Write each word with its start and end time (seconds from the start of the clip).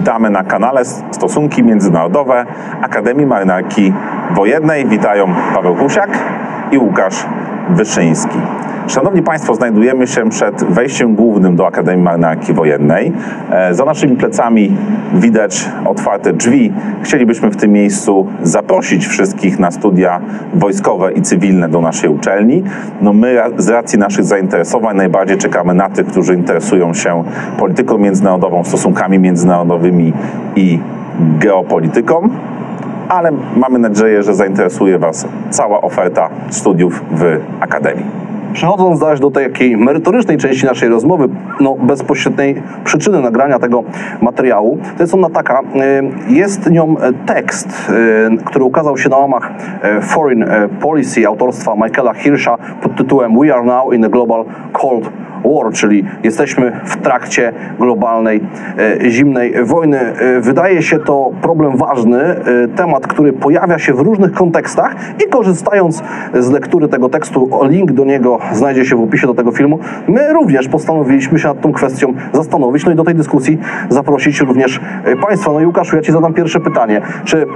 Witamy 0.00 0.30
na 0.30 0.44
kanale 0.44 0.84
Stosunki 1.10 1.62
Międzynarodowe 1.62 2.46
Akademii 2.82 3.26
Marynarki 3.26 3.92
Wojennej. 4.34 4.86
Witają 4.86 5.34
Paweł 5.54 5.74
Kusiak 5.74 6.10
i 6.72 6.78
Łukasz 6.78 7.26
Wyszyński. 7.70 8.38
Szanowni 8.90 9.22
Państwo, 9.22 9.54
znajdujemy 9.54 10.06
się 10.06 10.30
przed 10.30 10.64
wejściem 10.64 11.14
głównym 11.14 11.56
do 11.56 11.66
Akademii 11.66 12.04
Marynarki 12.04 12.52
Wojennej. 12.52 13.12
E, 13.50 13.74
Za 13.74 13.84
naszymi 13.84 14.16
plecami 14.16 14.76
widać 15.14 15.68
otwarte 15.86 16.32
drzwi. 16.32 16.72
Chcielibyśmy 17.02 17.50
w 17.50 17.56
tym 17.56 17.72
miejscu 17.72 18.26
zaprosić 18.42 19.06
wszystkich 19.06 19.58
na 19.58 19.70
studia 19.70 20.20
wojskowe 20.54 21.12
i 21.12 21.22
cywilne 21.22 21.68
do 21.68 21.80
naszej 21.80 22.10
uczelni. 22.10 22.62
No 23.00 23.12
my 23.12 23.36
z 23.56 23.68
racji 23.68 23.98
naszych 23.98 24.24
zainteresowań 24.24 24.96
najbardziej 24.96 25.38
czekamy 25.38 25.74
na 25.74 25.90
tych, 25.90 26.06
którzy 26.06 26.34
interesują 26.34 26.94
się 26.94 27.24
polityką 27.58 27.98
międzynarodową, 27.98 28.64
stosunkami 28.64 29.18
międzynarodowymi 29.18 30.12
i 30.56 30.78
geopolityką 31.38 32.28
ale 33.08 33.30
mamy 33.56 33.78
nadzieję, 33.78 34.22
że 34.22 34.34
zainteresuje 34.34 34.98
Was 34.98 35.26
cała 35.50 35.80
oferta 35.80 36.28
studiów 36.50 37.04
w 37.10 37.40
Akademii. 37.60 38.19
Przechodząc 38.52 38.98
zaś 38.98 39.20
do 39.20 39.30
takiej 39.30 39.76
merytorycznej 39.76 40.38
części 40.38 40.66
naszej 40.66 40.88
rozmowy, 40.88 41.28
no 41.60 41.74
bezpośredniej 41.74 42.62
przyczyny 42.84 43.20
nagrania 43.20 43.58
tego 43.58 43.84
materiału, 44.20 44.78
to 44.96 45.02
jest 45.02 45.14
ona 45.14 45.30
taka, 45.30 45.60
y, 45.60 46.34
jest 46.34 46.70
nią 46.70 46.96
e, 46.98 47.12
tekst, 47.12 47.90
y, 47.90 48.44
który 48.44 48.64
ukazał 48.64 48.98
się 48.98 49.08
na 49.08 49.16
łamach 49.16 49.50
e, 49.82 50.00
Foreign 50.00 50.42
e, 50.42 50.68
Policy 50.68 51.26
autorstwa 51.26 51.74
Michaela 51.74 52.14
Hirscha 52.14 52.58
pod 52.82 52.96
tytułem 52.96 53.38
We 53.38 53.54
are 53.54 53.64
now 53.64 53.92
in 53.92 54.04
a 54.04 54.08
global 54.08 54.44
cold 54.72 55.10
war, 55.44 55.72
czyli 55.72 56.04
jesteśmy 56.24 56.80
w 56.84 56.96
trakcie 56.96 57.52
globalnej 57.78 58.40
e, 58.78 59.10
zimnej 59.10 59.64
wojny. 59.64 59.98
E, 59.98 60.40
Wydaje 60.40 60.82
się 60.82 60.98
to 60.98 61.30
problem 61.42 61.76
ważny, 61.76 62.18
e, 62.18 62.68
temat, 62.68 63.06
który 63.06 63.32
pojawia 63.32 63.78
się 63.78 63.94
w 63.94 64.00
różnych 64.00 64.32
kontekstach 64.32 64.96
i 65.26 65.30
korzystając 65.30 66.02
z 66.34 66.50
lektury 66.50 66.88
tego 66.88 67.08
tekstu, 67.08 67.50
link 67.62 67.92
do 67.92 68.04
niego 68.04 68.38
znajdzie 68.52 68.84
się 68.84 68.96
w 68.96 69.00
opisie 69.00 69.26
do 69.26 69.34
tego 69.34 69.52
filmu, 69.52 69.78
my 70.08 70.32
również 70.32 70.68
postanowiliśmy 70.68 71.38
się 71.38 71.48
nad 71.48 71.60
tą 71.60 71.72
kwestią 71.72 72.14
zastanowić, 72.32 72.84
no 72.84 72.92
i 72.92 72.94
do 72.94 73.04
tej 73.04 73.14
dyskusji 73.14 73.58
zaprosić 73.88 74.40
również 74.40 74.80
Państwa. 75.22 75.52
No 75.52 75.60
i 75.60 75.66
Łukaszu, 75.66 75.96
ja 75.96 76.02
Ci 76.02 76.12
zadam 76.12 76.34
pierwsze 76.34 76.60
pytanie. 76.60 77.00
Czy 77.24 77.46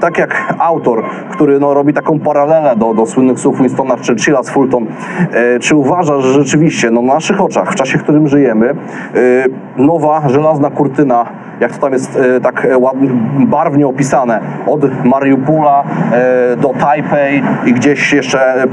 tak 0.00 0.18
jak 0.18 0.54
autor, 0.58 1.04
który 1.30 1.60
no, 1.60 1.74
robi 1.74 1.92
taką 1.92 2.20
paralelę 2.20 2.76
do, 2.76 2.94
do 2.94 3.06
słynnych 3.06 3.40
słów 3.40 3.58
Winstona 3.58 3.96
Churchilla 4.06 4.42
z 4.42 4.50
Fulton, 4.50 4.86
e, 5.32 5.58
czy 5.58 5.76
uważasz, 5.76 6.24
że 6.24 6.32
rzeczywiście 6.32 6.90
no, 6.90 7.02
na 7.02 7.14
naszych 7.14 7.40
oczach, 7.40 7.72
w 7.72 7.74
czasie, 7.74 7.98
w 7.98 8.02
którym 8.02 8.28
żyjemy, 8.28 8.70
e, 8.70 8.74
nowa 9.82 10.28
żelazna 10.28 10.70
kurtyna, 10.70 11.26
jak 11.60 11.72
to 11.72 11.78
tam 11.78 11.92
jest 11.92 12.16
e, 12.16 12.40
tak 12.40 12.66
ładnie, 12.78 13.08
barwnie 13.46 13.86
opisane, 13.86 14.40
od 14.66 15.04
Mariupola 15.04 15.84
e, 16.12 16.56
do 16.56 16.68
Tajpej 16.68 17.42
i 17.66 17.72
gdzieś 17.72 18.12
jeszcze 18.12 18.62
e, 18.62 18.66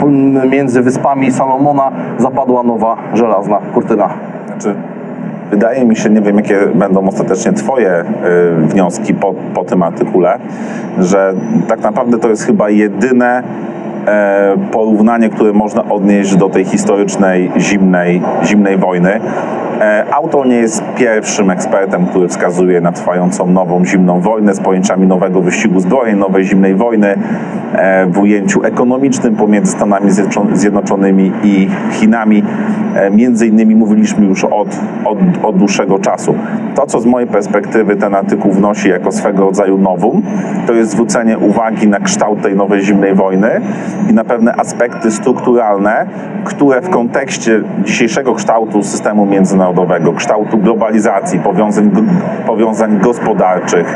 między 0.47 0.81
wyspami 0.81 1.31
Salomona 1.31 1.91
zapadła 2.17 2.63
nowa 2.63 2.97
żelazna 3.13 3.59
kurtyna. 3.73 4.09
Znaczy, 4.47 4.75
wydaje 5.51 5.85
mi 5.85 5.95
się, 5.95 6.09
nie 6.09 6.21
wiem 6.21 6.37
jakie 6.37 6.57
będą 6.75 7.07
ostatecznie 7.07 7.53
Twoje 7.53 8.01
y, 8.01 8.67
wnioski 8.67 9.13
po, 9.13 9.33
po 9.33 9.63
tym 9.63 9.83
artykule, 9.83 10.39
że 10.99 11.33
tak 11.67 11.81
naprawdę 11.81 12.17
to 12.17 12.29
jest 12.29 12.45
chyba 12.45 12.69
jedyne 12.69 13.43
porównanie, 14.71 15.29
które 15.29 15.53
można 15.53 15.83
odnieść 15.89 16.35
do 16.35 16.49
tej 16.49 16.65
historycznej 16.65 17.51
zimnej, 17.57 18.21
zimnej 18.43 18.77
wojny. 18.77 19.19
E, 19.81 20.05
Autor 20.11 20.47
nie 20.47 20.55
jest 20.55 20.83
pierwszym 20.95 21.49
ekspertem, 21.51 22.05
który 22.05 22.27
wskazuje 22.27 22.81
na 22.81 22.91
trwającą 22.91 23.47
nową 23.47 23.85
zimną 23.85 24.19
wojnę 24.19 24.53
z 24.53 24.59
pojęciami 24.59 25.07
nowego 25.07 25.41
wyścigu 25.41 25.79
zbrojeń, 25.79 26.17
nowej 26.17 26.43
zimnej 26.45 26.75
wojny 26.75 27.15
e, 27.73 28.05
w 28.05 28.19
ujęciu 28.19 28.63
ekonomicznym 28.63 29.35
pomiędzy 29.35 29.71
Stanami 29.71 30.11
Zjednoczo- 30.11 30.55
Zjednoczonymi 30.55 31.31
i 31.43 31.69
Chinami. 31.91 32.43
E, 32.95 33.09
Między 33.11 33.47
innymi 33.47 33.75
mówiliśmy 33.75 34.25
już 34.25 34.43
od, 34.43 34.67
od, 35.05 35.17
od 35.43 35.57
dłuższego 35.57 35.99
czasu. 35.99 36.35
To, 36.75 36.85
co 36.85 36.99
z 36.99 37.05
mojej 37.05 37.27
perspektywy 37.29 37.95
ten 37.95 38.15
artykuł 38.15 38.51
wnosi 38.51 38.89
jako 38.89 39.11
swego 39.11 39.43
rodzaju 39.43 39.77
nowum, 39.77 40.21
to 40.67 40.73
jest 40.73 40.91
zwrócenie 40.91 41.37
uwagi 41.37 41.87
na 41.87 41.99
kształt 41.99 42.41
tej 42.41 42.55
nowej 42.55 42.81
zimnej 42.81 43.15
wojny 43.15 43.61
i 44.09 44.13
na 44.13 44.23
pewne 44.23 44.53
aspekty 44.55 45.11
strukturalne, 45.11 46.05
które 46.43 46.81
w 46.81 46.89
kontekście 46.89 47.61
dzisiejszego 47.83 48.35
kształtu 48.35 48.83
systemu 48.83 49.25
międzynarodowego, 49.25 50.13
kształtu 50.13 50.57
globalizacji, 50.57 51.39
powiązań, 51.39 51.91
powiązań 52.45 52.99
gospodarczych, 52.99 53.95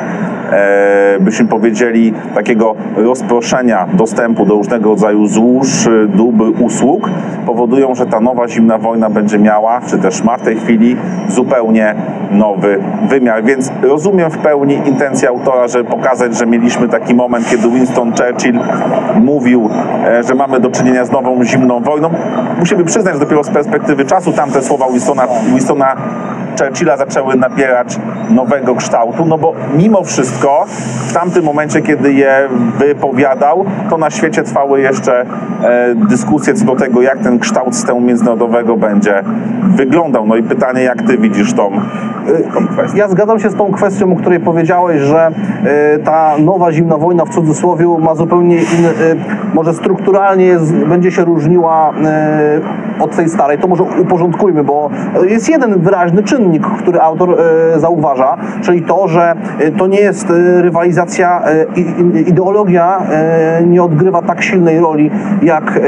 byśmy 1.19 1.45
powiedzieli, 1.45 2.13
takiego 2.35 2.75
rozproszenia 2.95 3.87
dostępu 3.93 4.45
do 4.45 4.53
różnego 4.53 4.89
rodzaju 4.89 5.27
złóż, 5.27 5.85
y, 5.85 6.07
dóbr, 6.07 6.43
usług, 6.59 7.09
powodują, 7.45 7.95
że 7.95 8.05
ta 8.05 8.19
nowa 8.19 8.47
zimna 8.47 8.77
wojna 8.77 9.09
będzie 9.09 9.39
miała, 9.39 9.81
czy 9.81 9.97
też 9.97 10.23
ma 10.23 10.37
w 10.37 10.41
tej 10.41 10.55
chwili, 10.55 10.95
zupełnie 11.27 11.95
nowy 12.31 12.79
wymiar. 13.09 13.43
Więc 13.43 13.71
rozumiem 13.81 14.31
w 14.31 14.37
pełni 14.37 14.73
intencję 14.85 15.29
autora, 15.29 15.67
żeby 15.67 15.89
pokazać, 15.89 16.37
że 16.37 16.45
mieliśmy 16.45 16.87
taki 16.87 17.13
moment, 17.13 17.49
kiedy 17.49 17.69
Winston 17.69 18.11
Churchill 18.11 18.59
mówił, 19.15 19.69
e, 20.05 20.23
że 20.23 20.35
mamy 20.35 20.59
do 20.59 20.69
czynienia 20.69 21.05
z 21.05 21.11
nową 21.11 21.43
zimną 21.43 21.79
wojną. 21.79 22.09
Musimy 22.59 22.83
przyznać, 22.83 23.13
że 23.13 23.19
dopiero 23.19 23.43
z 23.43 23.49
perspektywy 23.49 24.05
czasu 24.05 24.33
tamte 24.33 24.61
słowa 24.61 24.89
Winstona, 24.89 25.27
Winstona 25.47 25.95
Churchilla 26.59 26.97
zaczęły 26.97 27.35
nabierać 27.35 27.99
nowego 28.29 28.75
kształtu, 28.75 29.25
no 29.25 29.37
bo 29.37 29.53
mimo 29.77 30.03
wszystko 30.03 30.65
w 31.07 31.13
tamtym 31.13 31.45
momencie, 31.45 31.81
kiedy 31.81 32.13
je 32.13 32.49
wypowiadał, 32.77 33.65
to 33.89 33.97
na 33.97 34.09
świecie 34.09 34.43
trwały 34.43 34.81
jeszcze 34.81 35.21
e, 35.21 35.95
dyskusje 35.95 36.53
co 36.53 36.65
do 36.65 36.75
tego, 36.75 37.01
jak 37.01 37.19
ten 37.19 37.39
kształt 37.39 37.75
systemu 37.75 38.01
międzynarodowego 38.01 38.77
będzie 38.77 39.23
wyglądał. 39.75 40.25
No 40.25 40.35
i 40.35 40.43
pytanie, 40.43 40.81
jak 40.81 41.01
ty 41.01 41.17
widzisz 41.17 41.53
tą, 41.53 41.71
tą 42.53 42.67
kwestię? 42.67 42.99
Ja 42.99 43.07
zgadzam 43.07 43.39
się 43.39 43.49
z 43.49 43.55
tą 43.55 43.71
kwestią, 43.71 44.13
o 44.13 44.15
której 44.15 44.39
powiedziałeś, 44.39 45.01
że 45.01 45.31
e, 45.65 45.99
ta 45.99 46.37
nowa 46.37 46.71
zimna 46.71 46.97
wojna 46.97 47.25
w 47.25 47.29
cudzysłowie 47.29 47.85
ma 47.99 48.15
zupełnie 48.15 48.55
inny, 48.55 48.89
e, 48.89 49.15
może 49.53 49.73
strukturalnie 49.73 50.57
będzie 50.87 51.11
się 51.11 51.25
różniła 51.25 51.93
od 52.99 53.15
tej 53.15 53.29
starej. 53.29 53.57
To 53.57 53.67
może 53.67 53.83
uporządkujmy, 53.83 54.63
bo 54.63 54.89
jest 55.27 55.49
jeden 55.49 55.79
wyraźny 55.79 56.23
czynnik, 56.49 56.67
który 56.67 57.01
autor 57.01 57.35
e, 57.39 57.79
zauważa, 57.79 58.37
czyli 58.61 58.81
to, 58.81 59.07
że 59.07 59.35
e, 59.59 59.71
to 59.71 59.87
nie 59.87 59.99
jest 59.99 60.29
e, 60.29 60.61
rywalizacja, 60.61 61.41
ideologia 62.27 63.01
nie 63.67 63.83
odgrywa 63.83 64.21
tak 64.21 64.43
silnej 64.43 64.79
roli 64.79 65.11
jak, 65.41 65.79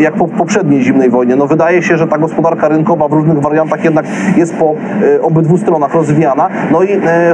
jak 0.00 0.14
po 0.14 0.28
poprzedniej 0.28 0.82
zimnej 0.82 1.10
wojnie. 1.10 1.36
No 1.36 1.46
wydaje 1.46 1.82
się, 1.82 1.96
że 1.96 2.06
ta 2.06 2.18
gospodarka 2.18 2.68
rynkowa 2.68 3.08
w 3.08 3.12
różnych 3.12 3.38
wariantach 3.38 3.84
jednak 3.84 4.06
jest 4.36 4.56
po 4.56 4.74
obydwu 5.22 5.58
stronach 5.58 5.94
rozwijana. 5.94 6.48
No 6.72 6.82
i 6.82 6.88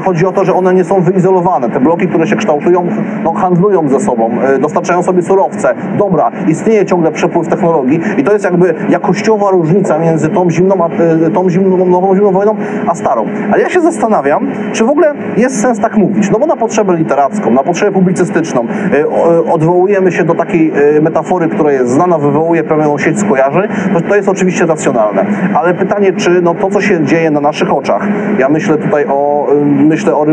chodzi 0.04 0.26
o 0.26 0.32
to, 0.32 0.44
że 0.44 0.54
one 0.54 0.74
nie 0.74 0.84
są 0.84 1.00
wyizolowane. 1.00 1.68
Te 1.70 1.80
bloki, 1.80 2.08
które 2.08 2.26
się 2.26 2.36
kształtują, 2.36 2.86
no, 3.24 3.32
handlują 3.32 3.88
ze 3.88 4.00
sobą, 4.00 4.30
dostarczają 4.60 5.02
sobie 5.02 5.22
surowce. 5.22 5.74
Dobra, 5.98 6.30
istnieje 6.48 6.86
ciągle 6.86 7.12
przepływ 7.12 7.48
technologii 7.48 8.00
i 8.18 8.24
to 8.24 8.32
jest 8.32 8.44
jakby 8.44 8.74
jakościowa 8.88 9.50
różnica 9.50 9.98
między 9.98 10.28
tą 10.28 10.50
zimną, 10.50 10.74
a, 10.84 10.88
tą 11.34 11.50
zimną, 11.50 11.86
nową 11.86 12.14
zimną 12.14 12.30
wojną, 12.32 12.56
a 12.86 12.94
starą. 12.94 13.26
Ale 13.52 13.62
ja 13.62 13.68
się 13.68 13.80
zastanawiam, 13.80 14.46
czy 14.72 14.84
w 14.84 14.90
ogóle 14.90 15.14
jest 15.36 15.60
sens 15.60 15.80
tak 15.80 15.96
mówić. 15.96 16.30
No 16.30 16.38
bo 16.38 16.46
na 16.46 16.56
potrzebę 16.56 16.96
literacką, 16.96 17.50
na 17.50 17.62
potrzebę 17.62 17.92
publicystyczną 17.92 18.66
e, 18.94 19.06
o- 19.08 19.44
odwołujemy 19.52 20.12
się 20.12 20.24
do 20.24 20.34
takiej 20.34 20.72
e, 20.96 21.00
metafory, 21.00 21.48
która 21.48 21.72
jest 21.72 21.90
znana, 21.90 22.18
wywołuje 22.18 22.64
pewną 22.64 22.98
sieć 22.98 23.20
skojarzeń, 23.20 23.68
to, 24.08 24.16
jest 24.16 24.28
oczywiście 24.28 24.66
racjonalne. 24.66 25.24
Ale 25.54 25.74
pytanie, 25.74 26.12
czy 26.12 26.42
no, 26.42 26.54
to, 26.54 26.70
co 26.70 26.80
się 26.80 27.04
dzieje 27.04 27.30
na 27.30 27.40
naszych 27.40 27.74
oczach, 27.74 28.08
ja 28.38 28.48
myślę 28.48 28.78
tutaj 28.78 29.04
o, 29.08 29.46
y, 29.52 29.64
myślę 29.64 30.14
o 30.16 30.26
y, 30.28 30.30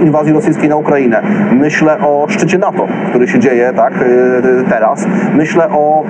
inwazji 0.00 0.32
rosyjskiej 0.32 0.68
na 0.68 0.76
Ukrainę, 0.76 1.22
myślę 1.52 1.98
o 2.00 2.26
szczycie 2.28 2.58
NATO, 2.58 2.86
który 3.10 3.28
się 3.28 3.38
dzieje 3.38 3.72
tak 3.76 3.92
y, 4.02 4.04
y, 4.04 4.64
teraz, 4.70 5.06
myślę 5.34 5.68
o 5.70 6.04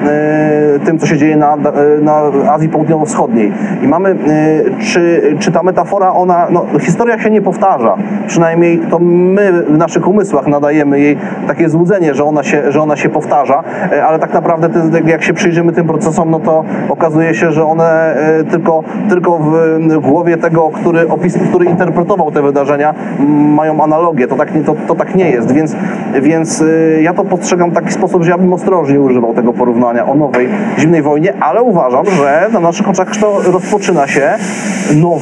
y, 0.76 0.80
tym, 0.80 0.98
co 0.98 1.06
się 1.06 1.16
dzieje 1.16 1.36
na, 1.36 1.56
y, 1.56 2.02
na 2.02 2.22
Azji 2.52 2.68
Południowo-Wschodniej. 2.68 3.52
I 3.82 3.88
mamy, 3.88 4.10
y, 4.10 4.84
czy, 4.84 5.22
czy 5.38 5.52
ta 5.52 5.62
metafora, 5.62 6.12
ona, 6.12 6.46
no, 6.50 6.66
historia 6.80 7.18
się 7.18 7.30
nie 7.30 7.42
powtarza, 7.42 7.96
przynajmniej 8.26 8.78
to 8.90 8.98
my 8.98 9.52
w 9.62 9.78
naszych 9.78 10.08
umysłach 10.08 10.46
nadajemy 10.46 11.00
jej 11.00 11.18
takie 11.46 11.68
złudzenie, 11.68 12.14
że 12.14 12.24
ona 12.24 12.42
się, 12.42 12.72
że 12.72 12.82
ona 12.82 12.96
się 12.96 13.08
powtarza, 13.08 13.64
e, 13.92 14.04
ale 14.04 14.18
tak 14.18 14.32
naprawdę 14.32 14.68
jak 15.06 15.22
się 15.22 15.32
przyjrzymy 15.32 15.72
tym 15.72 15.86
procesom, 15.86 16.30
no 16.30 16.40
to 16.40 16.64
okazuje 16.88 17.34
się, 17.34 17.52
że 17.52 17.64
one 17.64 18.14
e, 18.14 18.44
tylko, 18.44 18.82
tylko 19.08 19.38
w 19.38 19.98
głowie 19.98 20.36
tego, 20.36 20.70
który, 20.70 21.08
opis, 21.08 21.38
który 21.48 21.64
interpretował 21.64 22.30
te 22.30 22.42
wydarzenia, 22.42 22.94
mają 23.28 23.82
analogię. 23.82 24.28
To 24.28 24.36
tak, 24.36 24.54
nie- 24.54 24.64
to, 24.64 24.74
to 24.86 24.94
tak 24.94 25.14
nie 25.14 25.30
jest, 25.30 25.52
więc 25.52 25.76
więc 26.22 26.60
y, 26.60 27.00
ja 27.02 27.14
to 27.14 27.24
postrzegam 27.24 27.70
w 27.70 27.74
taki 27.74 27.92
sposób, 27.92 28.22
że 28.22 28.30
ja 28.30 28.38
bym 28.38 28.52
ostrożnie 28.52 29.00
używał 29.00 29.34
tego 29.34 29.52
porównania 29.52 30.06
o 30.06 30.14
nowej 30.14 30.48
zimnej 30.78 31.02
wojnie, 31.02 31.32
ale 31.40 31.62
uważam, 31.62 32.06
że 32.06 32.48
na 32.52 32.60
naszych 32.60 32.88
oczach 32.88 33.16
to 33.16 33.40
rozpoczyna 33.52 34.06
się 34.06 34.34
nowa 34.94 35.17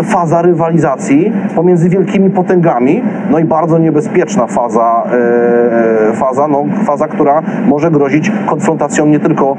y, 0.00 0.02
faza 0.02 0.42
rywalizacji 0.42 1.32
pomiędzy 1.54 1.88
wielkimi 1.88 2.30
potęgami, 2.30 3.02
no 3.30 3.38
i 3.38 3.44
bardzo 3.44 3.78
niebezpieczna 3.78 4.46
faza, 4.46 5.04
y, 6.12 6.16
faza, 6.16 6.48
no, 6.48 6.64
faza, 6.84 7.08
która 7.08 7.42
może 7.66 7.90
grozić 7.90 8.32
konfrontacją 8.46 9.06
nie 9.06 9.20
tylko, 9.20 9.56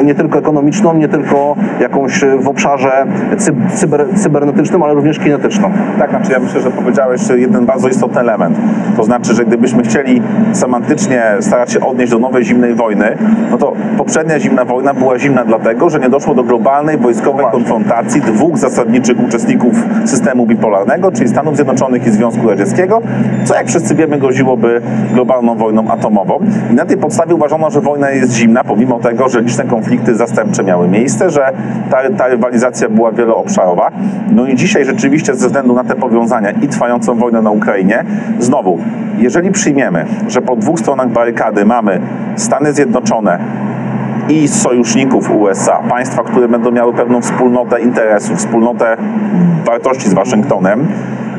y, 0.00 0.04
nie 0.04 0.14
tylko 0.14 0.38
ekonomiczną, 0.38 0.94
nie 0.94 1.08
tylko 1.08 1.56
jakąś 1.80 2.24
w 2.40 2.48
obszarze 2.48 3.06
cy, 3.38 3.52
cyber, 3.74 4.06
cybernetycznym, 4.14 4.82
ale 4.82 4.94
również 4.94 5.18
kinetyczną. 5.18 5.70
Tak, 5.98 6.10
znaczy 6.10 6.32
ja 6.32 6.38
myślę, 6.38 6.60
że 6.60 6.70
powiedziałeś 6.70 7.20
jeden 7.36 7.66
bardzo 7.66 7.88
istotny 7.88 8.20
element. 8.20 8.56
To 8.96 9.04
znaczy, 9.04 9.34
że 9.34 9.44
gdybyśmy 9.44 9.82
chcieli 9.82 10.22
semantycznie 10.52 11.22
starać 11.40 11.72
się 11.72 11.80
odnieść 11.80 12.12
do 12.12 12.18
nowej 12.18 12.44
zimnej 12.44 12.74
wojny, 12.74 13.16
no 13.50 13.58
to 13.58 13.72
poprzednia 13.98 14.40
zimna 14.40 14.64
wojna 14.64 14.94
była 14.94 15.18
zimna 15.18 15.44
dlatego, 15.44 15.90
że 15.90 16.00
nie 16.00 16.08
doszło 16.08 16.34
do 16.34 16.44
globalnej 16.44 16.98
wojskowej 16.98 17.46
Właśnie. 17.50 17.60
Konfrontacji 17.70 18.20
dwóch 18.20 18.58
zasadniczych 18.58 19.24
uczestników 19.24 19.74
systemu 20.04 20.46
bipolarnego, 20.46 21.12
czyli 21.12 21.28
Stanów 21.28 21.56
Zjednoczonych 21.56 22.06
i 22.06 22.10
Związku 22.10 22.48
Radzieckiego, 22.48 23.02
co 23.44 23.54
jak 23.54 23.66
wszyscy 23.66 23.94
wiemy 23.94 24.18
groziłoby 24.18 24.80
globalną 25.14 25.56
wojną 25.56 25.90
atomową. 25.90 26.38
I 26.70 26.74
na 26.74 26.84
tej 26.84 26.96
podstawie 26.96 27.34
uważano, 27.34 27.70
że 27.70 27.80
wojna 27.80 28.10
jest 28.10 28.32
zimna, 28.32 28.64
pomimo 28.64 28.98
tego, 28.98 29.28
że 29.28 29.40
liczne 29.40 29.64
konflikty 29.64 30.14
zastępcze 30.14 30.64
miały 30.64 30.88
miejsce, 30.88 31.30
że 31.30 31.52
ta, 31.90 32.10
ta 32.18 32.28
rywalizacja 32.28 32.88
była 32.88 33.12
wieloobszarowa. 33.12 33.90
No 34.32 34.46
i 34.46 34.56
dzisiaj 34.56 34.84
rzeczywiście 34.84 35.34
ze 35.34 35.46
względu 35.46 35.74
na 35.74 35.84
te 35.84 35.94
powiązania 35.94 36.50
i 36.50 36.68
trwającą 36.68 37.14
wojnę 37.14 37.42
na 37.42 37.50
Ukrainie, 37.50 38.04
znowu, 38.38 38.78
jeżeli 39.18 39.50
przyjmiemy, 39.50 40.04
że 40.28 40.42
po 40.42 40.56
dwóch 40.56 40.78
stronach 40.78 41.08
barykady 41.08 41.64
mamy 41.64 42.00
Stany 42.36 42.72
Zjednoczone, 42.72 43.38
i 44.30 44.48
sojuszników 44.48 45.30
USA, 45.30 45.82
państwa, 45.88 46.22
które 46.22 46.48
będą 46.48 46.70
miały 46.70 46.92
pewną 46.92 47.20
wspólnotę 47.20 47.80
interesów, 47.80 48.38
wspólnotę 48.38 48.96
wartości 49.64 50.10
z 50.10 50.14
Waszyngtonem, 50.14 50.88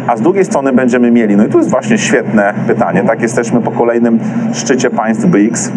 a 0.07 0.17
z 0.17 0.21
drugiej 0.21 0.45
strony 0.45 0.73
będziemy 0.73 1.11
mieli, 1.11 1.37
no 1.37 1.45
i 1.45 1.49
tu 1.49 1.57
jest 1.57 1.69
właśnie 1.69 1.97
świetne 1.97 2.53
pytanie, 2.67 3.03
tak 3.03 3.21
jesteśmy 3.21 3.61
po 3.61 3.71
kolejnym 3.71 4.19
szczycie 4.53 4.89
państw 4.89 5.25
BRICS, 5.25 5.71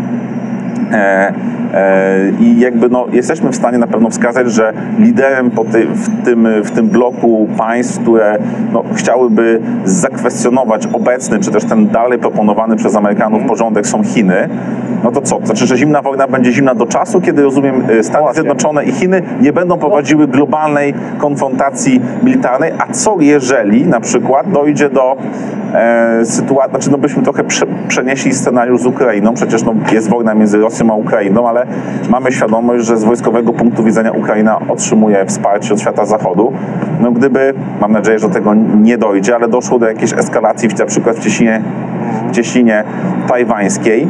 E, 0.93 1.33
e, 1.75 2.31
I 2.41 2.61
jakby 2.61 2.89
no, 2.89 3.07
jesteśmy 3.13 3.51
w 3.51 3.57
stanie 3.57 3.79
na 3.79 3.87
pewno 3.87 4.11
wskazać, 4.11 4.53
że 4.53 4.73
liderem 4.99 5.51
ty, 5.51 5.87
w, 5.87 6.25
tym, 6.25 6.49
w 6.65 6.71
tym 6.71 6.89
bloku 6.89 7.49
państw, 7.57 8.01
które 8.01 8.39
no, 8.73 8.85
chciałyby 8.95 9.61
zakwestionować 9.85 10.87
obecny, 10.93 11.41
czy 11.41 11.51
też 11.51 11.65
ten 11.65 11.89
dalej 11.89 12.19
proponowany 12.19 12.77
przez 12.77 12.97
Amerykanów 12.97 13.43
porządek 13.49 13.87
są 13.87 14.05
Chiny, 14.05 14.49
no 15.05 15.11
to 15.11 15.23
co? 15.23 15.39
Znaczy, 15.45 15.67
że 15.67 15.77
zimna 15.77 16.03
wojna 16.03 16.29
będzie 16.29 16.53
zimna 16.53 16.75
do 16.75 16.87
czasu, 16.87 17.21
kiedy 17.21 17.43
rozumiem 17.43 17.83
e, 17.89 18.03
Stany. 18.03 18.35
Zjednoczone 18.35 18.85
i 18.85 18.93
Chiny 18.93 19.23
nie 19.41 19.53
będą 19.53 19.79
prowadziły 19.79 20.29
globalnej 20.29 20.95
konfrontacji 21.19 22.01
militarnej, 22.23 22.73
a 22.79 22.93
co 22.93 23.17
jeżeli 23.21 23.87
na 23.87 24.01
przykład 24.01 24.51
dojdzie 24.51 24.91
do 24.91 25.17
e, 25.75 26.25
sytuacji, 26.25 26.71
znaczy 26.71 26.91
no 26.91 26.99
byśmy 26.99 27.23
trochę 27.23 27.45
prze, 27.45 27.67
przenieśli 27.89 28.35
scenariusz 28.35 28.81
z 28.81 28.87
Ukrainą, 28.87 29.35
przecież 29.35 29.63
no, 29.63 29.75
jest 29.93 30.09
wojna 30.09 30.35
między 30.35 30.59
Rosją 30.59 30.91
a 30.91 30.95
Ukrainą, 30.95 31.49
ale 31.49 31.67
mamy 32.11 32.33
świadomość, 32.33 32.87
że 32.87 32.97
z 32.97 33.05
wojskowego 33.05 33.53
punktu 33.53 33.85
widzenia 33.85 34.13
Ukraina 34.13 34.59
otrzymuje 34.69 35.27
wsparcie 35.27 35.75
od 35.75 35.81
świata 35.81 36.05
zachodu. 36.05 36.53
No 37.01 37.13
gdyby, 37.13 37.55
mam 37.81 37.93
nadzieję, 37.93 38.19
że 38.19 38.29
do 38.29 38.35
tego 38.35 38.55
nie 38.83 38.99
dojdzie, 38.99 39.35
ale 39.35 39.49
doszło 39.49 39.79
do 39.79 39.87
jakiejś 39.87 40.13
eskalacji, 40.13 40.69
na 40.79 40.87
przykład 40.87 41.17
w 41.17 41.21
Cieśninie, 41.21 41.63
w 42.29 42.33
Cieśninie 42.33 42.85
tajwańskiej, 43.29 44.09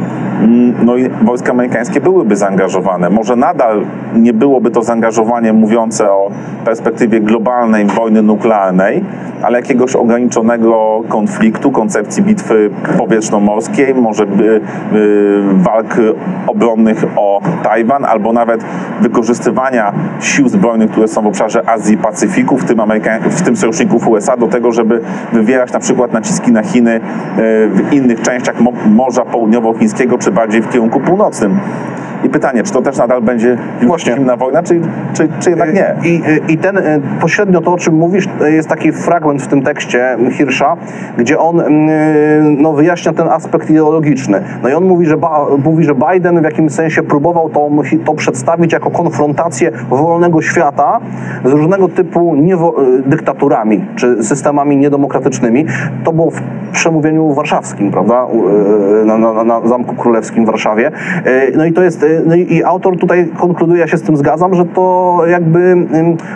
no 0.85 0.95
i 0.97 1.09
wojska 1.09 1.51
amerykańskie 1.51 2.01
byłyby 2.01 2.35
zaangażowane. 2.35 3.09
Może 3.09 3.35
nadal 3.35 3.81
nie 4.15 4.33
byłoby 4.33 4.71
to 4.71 4.83
zaangażowanie 4.83 5.53
mówiące 5.53 6.11
o 6.11 6.29
perspektywie 6.65 7.21
globalnej 7.21 7.85
wojny 7.85 8.21
nuklearnej, 8.21 9.03
ale 9.41 9.59
jakiegoś 9.59 9.95
ograniczonego 9.95 11.01
konfliktu, 11.09 11.71
koncepcji 11.71 12.23
bitwy 12.23 12.69
powietrzno-morskiej, 12.97 13.95
może 13.95 14.25
by, 14.25 14.43
y, 14.93 15.41
walk 15.53 15.95
obronnych 16.47 17.05
o 17.15 17.41
Tajwan, 17.63 18.05
albo 18.05 18.33
nawet 18.33 18.63
wykorzystywania 19.01 19.93
sił 20.19 20.49
zbrojnych, 20.49 20.91
które 20.91 21.07
są 21.07 21.21
w 21.21 21.27
obszarze 21.27 21.69
Azji 21.69 21.97
Pacyfiku, 21.97 22.57
w 22.57 22.65
tym, 22.65 22.77
Ameryka- 22.77 23.19
w 23.29 23.41
tym 23.41 23.55
sojuszników 23.57 24.07
USA, 24.07 24.37
do 24.37 24.47
tego, 24.47 24.71
żeby 24.71 25.01
wywierać 25.33 25.73
na 25.73 25.79
przykład 25.79 26.13
naciski 26.13 26.51
na 26.51 26.63
Chiny 26.63 26.95
y, 26.95 26.99
w 27.69 27.93
innych 27.93 28.21
częściach 28.21 28.61
Mo- 28.61 28.71
Morza 28.89 29.25
Południowochińskiego, 29.25 30.17
czy 30.25 30.31
bardziej 30.31 30.61
w 30.61 30.69
kierunku 30.69 30.99
północnym. 30.99 31.59
I 32.25 32.29
pytanie, 32.29 32.63
czy 32.63 32.73
to 32.73 32.81
też 32.81 32.97
nadal 32.97 33.21
będzie 33.21 33.57
Właśnie. 33.81 34.13
zimna 34.13 34.37
wojna, 34.37 34.63
czy, 34.63 34.81
czy, 35.13 35.29
czy 35.39 35.49
jednak 35.49 35.73
nie? 35.73 35.95
I, 36.03 36.21
I 36.47 36.57
ten 36.57 36.77
e, 36.77 36.99
pośrednio 37.21 37.61
to, 37.61 37.73
o 37.73 37.77
czym 37.77 37.95
mówisz, 37.95 38.29
jest 38.45 38.69
taki 38.69 38.91
fragment 38.91 39.41
w 39.41 39.47
tym 39.47 39.61
tekście 39.61 40.17
Hirscha, 40.31 40.77
gdzie 41.17 41.39
on 41.39 41.59
mm, 41.59 42.61
no, 42.61 42.73
wyjaśnia 42.73 43.13
ten 43.13 43.27
aspekt 43.27 43.69
ideologiczny. 43.69 44.41
No 44.63 44.69
i 44.69 44.73
on 44.73 44.85
mówi, 44.85 45.05
że, 45.05 45.17
ba, 45.17 45.45
mówi, 45.65 45.83
że 45.83 45.95
Biden 45.95 46.41
w 46.41 46.43
jakimś 46.43 46.71
sensie 46.71 47.03
próbował 47.03 47.49
to, 47.49 47.69
to 48.05 48.13
przedstawić 48.13 48.73
jako 48.73 48.91
konfrontację 48.91 49.71
wolnego 49.89 50.41
świata 50.41 50.99
z 51.45 51.51
różnego 51.51 51.87
typu 51.87 52.35
niewo, 52.35 52.75
e, 52.83 53.09
dyktaturami 53.09 53.85
czy 53.95 54.23
systemami 54.23 54.77
niedemokratycznymi. 54.77 55.65
To 56.03 56.13
było 56.13 56.31
w 56.31 56.41
przemówieniu 56.71 57.33
warszawskim, 57.33 57.91
prawda, 57.91 58.27
na, 59.05 59.17
na, 59.17 59.43
na 59.43 59.67
Zamku 59.67 59.95
Królewskim 59.95 60.43
w 60.43 60.47
Warszawie. 60.47 60.91
No 61.55 61.65
i 61.65 61.73
to 61.73 61.83
jest, 61.83 62.05
no 62.25 62.35
i 62.35 62.63
autor 62.63 62.97
tutaj 62.97 63.27
konkluduje, 63.37 63.79
ja 63.79 63.87
się 63.87 63.97
z 63.97 64.01
tym 64.01 64.17
zgadzam, 64.17 64.53
że 64.53 64.65
to 64.65 65.17
jakby 65.27 65.75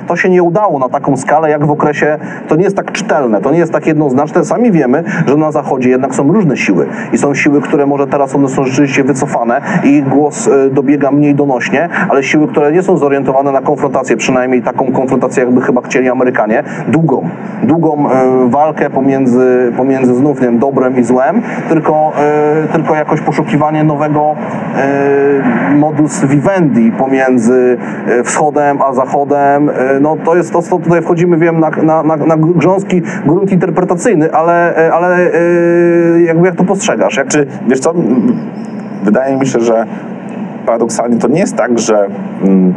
to 0.08 0.16
się 0.16 0.30
nie 0.30 0.44
udało 0.44 0.80
na 0.80 0.90
taką 0.90 1.18
skalę, 1.18 1.50
jak 1.50 1.66
w 1.66 1.72
okresie, 1.72 2.18
to 2.48 2.56
nie 2.56 2.64
jest 2.64 2.76
tak 2.76 2.92
czytelne, 2.92 3.42
to 3.42 3.52
nie 3.52 3.60
jest 3.60 3.72
tak 3.72 3.88
jednoznaczne. 3.88 4.46
Sami 4.46 4.72
wiemy, 4.72 5.04
że 5.28 5.36
na 5.36 5.52
Zachodzie 5.52 5.90
jednak 5.90 6.16
są 6.16 6.34
różne 6.34 6.58
siły 6.58 6.88
i 7.14 7.18
są 7.18 7.34
siły, 7.34 7.62
które 7.62 7.86
może 7.86 8.08
teraz 8.08 8.36
one 8.36 8.48
są 8.48 8.64
rzeczywiście 8.64 9.04
wycofane 9.04 9.62
i 9.84 10.04
głos 10.04 10.48
e, 10.48 10.70
dobiega 10.70 11.12
mniej 11.12 11.36
donośnie, 11.36 11.90
ale 12.10 12.24
siły, 12.24 12.48
które 12.48 12.72
nie 12.72 12.82
są 12.82 12.98
zorientowane 12.98 13.52
na 13.52 13.62
konfrontację, 13.62 14.18
przynajmniej 14.18 14.62
taką 14.62 14.92
konfrontację, 14.92 15.44
jakby 15.44 15.62
chyba 15.62 15.82
chcieli 15.82 16.10
Amerykanie, 16.10 16.64
długą, 16.88 17.30
długą 17.64 18.10
e, 18.10 18.50
walkę 18.50 18.90
pomiędzy, 18.90 19.74
pomiędzy 19.78 20.16
znów 20.16 20.42
nie 20.42 20.48
wiem, 20.48 20.60
dobrem 20.60 20.98
i 20.98 21.04
złem, 21.04 21.42
tylko, 21.70 22.12
e, 22.18 22.68
tylko 22.74 22.96
jakoś 22.96 23.22
poszukiwanie 23.22 23.84
nowego 23.84 24.36
modus 25.76 26.26
vivendi 26.26 26.92
pomiędzy 26.92 27.78
e, 28.08 28.24
wschodem 28.24 28.82
a 28.82 28.94
zachodem. 28.94 29.70
E, 29.70 30.00
no 30.02 30.18
to 30.26 30.36
jest 30.36 30.54
to, 30.54 30.62
co 30.62 30.80
tutaj 30.80 31.02
wchodzimy, 31.02 31.38
wiem, 31.38 31.60
na, 31.60 31.70
na, 31.70 32.04
na, 32.04 32.16
na 32.16 32.38
grząski 32.38 33.02
grunt 33.26 33.52
interpretacyjny, 33.52 34.34
ale, 34.34 34.78
e, 34.88 34.94
ale 34.94 35.32
jakby 36.26 36.48
jak 36.48 36.56
to 36.56 36.64
postrzegasz? 36.64 37.18
Jak, 37.18 37.28
Czy, 37.28 37.48
wiesz 37.68 37.80
co, 37.80 37.94
wydaje 39.04 39.38
mi 39.38 39.48
się, 39.48 39.60
że 39.60 39.86
paradoksalnie 40.66 41.18
to 41.18 41.28
nie 41.28 41.40
jest 41.40 41.56
tak, 41.56 41.80
że 41.80 42.08
mm, 42.44 42.74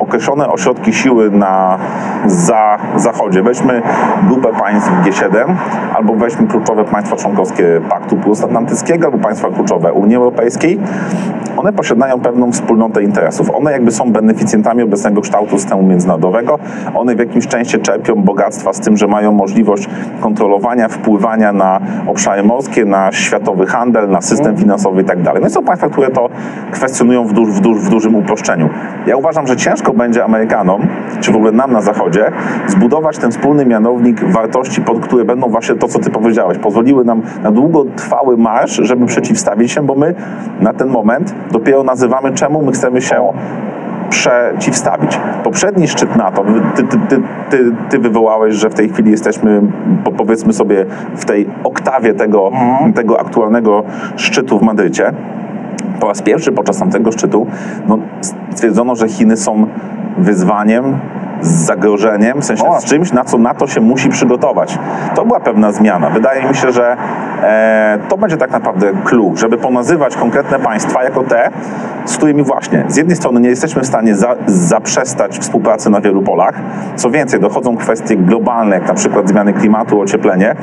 określone 0.00 0.48
ośrodki 0.48 0.92
siły 0.92 1.30
na 1.30 1.78
za, 2.26 2.78
zachodzie, 2.96 3.42
weźmy 3.42 3.82
grupę 4.28 4.48
państw 4.60 4.90
G7, 5.04 5.54
albo 5.94 6.14
weźmy 6.14 6.46
kluczowe 6.46 6.84
państwa 6.84 7.16
członkowskie 7.16 7.80
Paktu 7.88 8.16
Północnoatlantyckiego, 8.16 9.06
albo 9.06 9.18
państwa 9.18 9.48
kluczowe 9.50 9.92
Unii 9.92 10.16
Europejskiej, 10.16 10.78
one 11.56 11.72
posiadają 11.72 12.20
pewną 12.20 12.52
wspólnotę 12.52 13.02
interesów. 13.02 13.50
One 13.54 13.72
jakby 13.72 13.90
są 13.90 14.12
beneficjentami 14.12 14.82
obecnego 14.82 15.20
kształtu 15.20 15.58
systemu 15.58 15.82
międzynarodowego. 15.82 16.58
One 16.94 17.14
w 17.14 17.18
jakimś 17.18 17.46
części 17.46 17.78
czerpią 17.78 18.14
bogactwa 18.14 18.72
z 18.72 18.80
tym, 18.80 18.96
że 18.96 19.06
mają 19.06 19.32
możliwość 19.32 19.88
kontrolowania, 20.20 20.88
wpływania 20.88 21.52
na 21.52 21.80
obszary 22.06 22.42
morskie, 22.42 22.84
na 22.84 23.12
światowy 23.12 23.66
handel, 23.66 24.10
na 24.10 24.20
system 24.20 24.56
finansowy 24.56 25.02
i 25.02 25.04
tak 25.04 25.22
dalej. 25.22 25.42
No 25.42 25.48
i 25.48 25.50
są 25.50 25.62
państwa, 25.62 25.88
które 25.88 26.10
to 26.10 26.28
kwestionują 26.70 27.24
w, 27.24 27.32
w, 27.32 27.60
w 27.60 27.90
dużym 27.90 28.14
uproszczeniu. 28.14 28.68
Ja 29.06 29.16
uważam, 29.16 29.46
że 29.46 29.56
ciężko 29.56 29.83
będzie 29.92 30.24
Amerykanom, 30.24 30.86
czy 31.20 31.32
w 31.32 31.36
ogóle 31.36 31.52
nam 31.52 31.72
na 31.72 31.80
Zachodzie, 31.80 32.30
zbudować 32.66 33.18
ten 33.18 33.30
wspólny 33.30 33.66
mianownik 33.66 34.24
wartości, 34.24 34.80
pod 34.80 35.00
które 35.00 35.24
będą 35.24 35.48
właśnie 35.48 35.74
to, 35.74 35.88
co 35.88 35.98
ty 35.98 36.10
powiedziałeś, 36.10 36.58
pozwoliły 36.58 37.04
nam 37.04 37.22
na 37.42 37.50
długotrwały 37.50 38.36
marsz, 38.36 38.80
żeby 38.82 39.06
przeciwstawić 39.06 39.72
się, 39.72 39.82
bo 39.82 39.94
my 39.94 40.14
na 40.60 40.72
ten 40.72 40.88
moment 40.88 41.34
dopiero 41.50 41.82
nazywamy, 41.82 42.32
czemu 42.32 42.62
my 42.62 42.72
chcemy 42.72 43.00
się 43.00 43.32
przeciwstawić. 44.08 45.20
Poprzedni 45.44 45.88
szczyt 45.88 46.16
NATO, 46.16 46.44
ty, 46.76 46.82
ty, 46.82 46.98
ty, 47.08 47.22
ty, 47.50 47.72
ty 47.90 47.98
wywołałeś, 47.98 48.54
że 48.54 48.70
w 48.70 48.74
tej 48.74 48.88
chwili 48.88 49.10
jesteśmy, 49.10 49.62
po, 50.04 50.12
powiedzmy 50.12 50.52
sobie, 50.52 50.86
w 51.16 51.24
tej 51.24 51.46
oktawie 51.64 52.14
tego, 52.14 52.50
tego 52.94 53.20
aktualnego 53.20 53.82
szczytu 54.16 54.58
w 54.58 54.62
Madrycie. 54.62 55.12
Po 56.04 56.08
raz 56.08 56.22
pierwszy 56.22 56.52
podczas 56.52 56.78
tamtego 56.78 57.12
szczytu 57.12 57.46
no, 57.88 57.98
stwierdzono, 58.50 58.94
że 58.94 59.08
Chiny 59.08 59.36
są 59.36 59.66
wyzwaniem, 60.18 60.98
zagrożeniem, 61.46 62.40
w 62.40 62.44
sensie 62.44 62.64
O. 62.64 62.80
z 62.80 62.84
czymś, 62.84 63.12
na 63.12 63.24
co 63.24 63.38
NATO 63.38 63.66
się 63.66 63.80
musi 63.80 64.08
przygotować. 64.08 64.78
To 65.14 65.24
była 65.24 65.40
pewna 65.40 65.72
zmiana. 65.72 66.10
Wydaje 66.10 66.48
mi 66.48 66.54
się, 66.54 66.72
że 66.72 66.96
E, 67.44 67.98
to 68.08 68.16
będzie 68.16 68.36
tak 68.36 68.50
naprawdę 68.50 68.92
clue, 69.04 69.32
żeby 69.36 69.58
ponazywać 69.58 70.16
konkretne 70.16 70.58
państwa 70.58 71.02
jako 71.02 71.22
te, 71.22 71.50
z 72.04 72.16
którymi 72.16 72.42
właśnie 72.42 72.84
z 72.88 72.96
jednej 72.96 73.16
strony 73.16 73.40
nie 73.40 73.48
jesteśmy 73.48 73.82
w 73.82 73.86
stanie 73.86 74.14
za, 74.14 74.36
zaprzestać 74.46 75.38
współpracy 75.38 75.90
na 75.90 76.00
wielu 76.00 76.22
polach. 76.22 76.54
Co 76.96 77.10
więcej, 77.10 77.40
dochodzą 77.40 77.76
kwestie 77.76 78.16
globalne, 78.16 78.74
jak 78.74 78.88
na 78.88 78.94
przykład 78.94 79.28
zmiany 79.28 79.52
klimatu, 79.52 80.00
ocieplenie, 80.00 80.54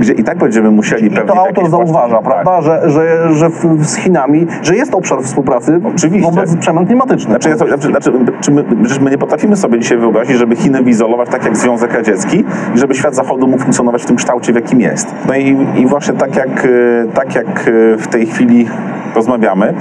gdzie 0.00 0.12
i 0.12 0.24
tak 0.24 0.38
będziemy 0.38 0.70
musieli 0.70 1.10
pewnie 1.10 1.34
To 1.34 1.46
autor 1.46 1.70
zauważa, 1.70 2.18
płaszczyźnie- 2.18 2.42
prawda, 2.42 2.62
że, 2.62 2.90
że, 2.90 3.34
że 3.34 3.48
w, 3.50 3.86
z 3.86 3.96
Chinami, 3.96 4.46
że 4.62 4.76
jest 4.76 4.94
obszar 4.94 5.22
współpracy 5.22 5.80
Oczywiście. 5.94 6.30
wobec 6.30 6.56
przemian 6.56 6.86
klimatycznych. 6.86 7.42
Znaczy, 7.42 7.58
to, 7.58 7.66
znaczy, 7.66 7.88
znaczy, 7.88 8.12
czy 8.40 8.50
my, 8.50 8.64
my 9.00 9.10
nie 9.10 9.18
potrafimy 9.18 9.56
sobie 9.56 9.78
dzisiaj 9.78 9.98
wyobrazić, 9.98 10.25
żeby 10.34 10.56
Chiny 10.56 10.82
wyizolować 10.82 11.28
tak 11.28 11.44
jak 11.44 11.56
Związek 11.56 11.94
Radziecki 11.94 12.44
i 12.74 12.78
żeby 12.78 12.94
świat 12.94 13.14
zachodu 13.14 13.46
mógł 13.46 13.62
funkcjonować 13.62 14.02
w 14.02 14.06
tym 14.06 14.16
kształcie, 14.16 14.52
w 14.52 14.56
jakim 14.56 14.80
jest. 14.80 15.14
No 15.28 15.34
i, 15.34 15.56
i 15.76 15.86
właśnie 15.86 16.14
tak 16.14 16.36
jak, 16.36 16.64
e, 16.64 16.68
tak 17.14 17.34
jak 17.34 17.46
e, 17.46 17.96
w 17.96 18.08
tej 18.08 18.26
chwili 18.26 18.68
rozmawiamy, 19.14 19.74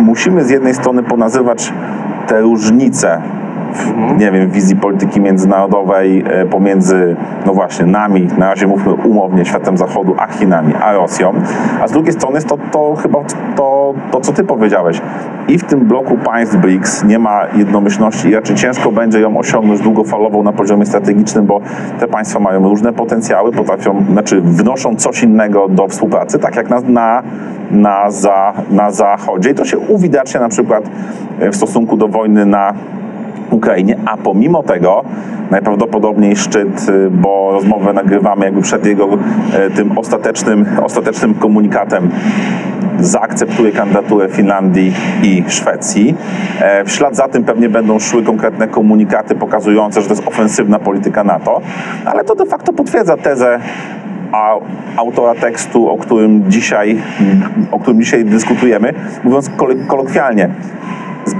musimy 0.00 0.44
z 0.44 0.50
jednej 0.50 0.74
strony 0.74 1.02
ponazywać 1.02 1.72
te 2.26 2.40
różnice 2.40 3.22
w, 3.72 4.18
nie 4.18 4.30
wiem, 4.30 4.50
wizji 4.50 4.76
polityki 4.76 5.20
międzynarodowej 5.20 6.24
e, 6.26 6.46
pomiędzy, 6.46 7.16
no 7.46 7.54
właśnie, 7.54 7.86
nami, 7.86 8.28
na 8.38 8.48
razie 8.48 8.66
mówmy 8.66 8.94
umownie, 8.94 9.44
światem 9.44 9.76
zachodu, 9.76 10.14
a 10.18 10.26
Chinami, 10.26 10.74
a 10.74 10.92
Rosją, 10.92 11.32
a 11.82 11.88
z 11.88 11.92
drugiej 11.92 12.12
strony 12.12 12.42
to, 12.42 12.58
to 12.72 12.94
chyba 12.94 13.18
to, 13.56 13.79
to, 14.10 14.20
co 14.20 14.32
ty 14.32 14.44
powiedziałeś. 14.44 15.00
I 15.48 15.58
w 15.58 15.64
tym 15.64 15.80
bloku 15.80 16.18
państw 16.18 16.56
BRICS 16.56 17.04
nie 17.04 17.18
ma 17.18 17.42
jednomyślności 17.54 18.28
i 18.28 18.34
raczej 18.34 18.56
ciężko 18.56 18.92
będzie 18.92 19.20
ją 19.20 19.38
osiągnąć 19.38 19.80
długofalową 19.80 20.42
na 20.42 20.52
poziomie 20.52 20.86
strategicznym, 20.86 21.46
bo 21.46 21.60
te 22.00 22.08
państwa 22.08 22.40
mają 22.40 22.68
różne 22.68 22.92
potencjały, 22.92 23.52
potrafią, 23.52 24.04
znaczy 24.12 24.40
wnoszą 24.40 24.96
coś 24.96 25.22
innego 25.22 25.68
do 25.68 25.88
współpracy, 25.88 26.38
tak 26.38 26.56
jak 26.56 26.70
na, 26.70 26.80
na, 26.80 27.22
na, 27.70 28.10
za, 28.10 28.52
na 28.70 28.90
Zachodzie 28.90 29.50
i 29.50 29.54
to 29.54 29.64
się 29.64 29.78
uwidacznia 29.78 30.40
na 30.40 30.48
przykład 30.48 30.84
w 31.52 31.56
stosunku 31.56 31.96
do 31.96 32.08
wojny 32.08 32.46
na 32.46 32.74
Ukrainie, 33.50 33.96
a 34.06 34.16
pomimo 34.16 34.62
tego 34.62 35.04
najprawdopodobniej 35.50 36.36
szczyt, 36.36 36.88
y, 36.88 37.10
bo 37.10 37.52
rozmowę 37.52 37.92
nagrywamy 37.92 38.44
jakby 38.44 38.62
przed 38.62 38.86
jego 38.86 39.08
y, 39.14 39.70
tym 39.76 39.98
ostatecznym, 39.98 40.66
ostatecznym 40.82 41.34
komunikatem 41.34 42.10
zaakceptuje 43.00 43.72
kandydaturę 43.72 44.28
Finlandii 44.28 44.92
i 45.22 45.44
Szwecji. 45.48 46.14
E, 46.60 46.84
W 46.84 46.90
ślad 46.92 47.16
za 47.16 47.28
tym 47.28 47.44
pewnie 47.44 47.68
będą 47.68 47.98
szły 47.98 48.22
konkretne 48.22 48.68
komunikaty 48.68 49.34
pokazujące, 49.34 50.00
że 50.00 50.08
to 50.08 50.14
jest 50.14 50.28
ofensywna 50.28 50.78
polityka 50.78 51.24
NATO, 51.24 51.60
ale 52.04 52.24
to 52.24 52.34
de 52.34 52.46
facto 52.46 52.72
potwierdza 52.72 53.16
tezę 53.16 53.60
a 54.32 54.54
autora 54.96 55.34
tekstu, 55.34 55.90
o 55.90 55.98
którym 55.98 56.50
dzisiaj, 56.50 56.98
o 57.72 57.78
którym 57.78 58.00
dzisiaj 58.00 58.24
dyskutujemy, 58.24 58.94
mówiąc 59.24 59.50
kolokwialnie, 59.88 60.50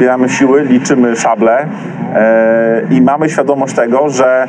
zbieramy 0.01 0.29
siły, 0.29 0.65
liczymy 0.65 1.17
szable 1.17 1.67
e, 2.15 2.83
i 2.91 3.01
mamy 3.01 3.29
świadomość 3.29 3.75
tego, 3.75 4.11
że 4.11 4.47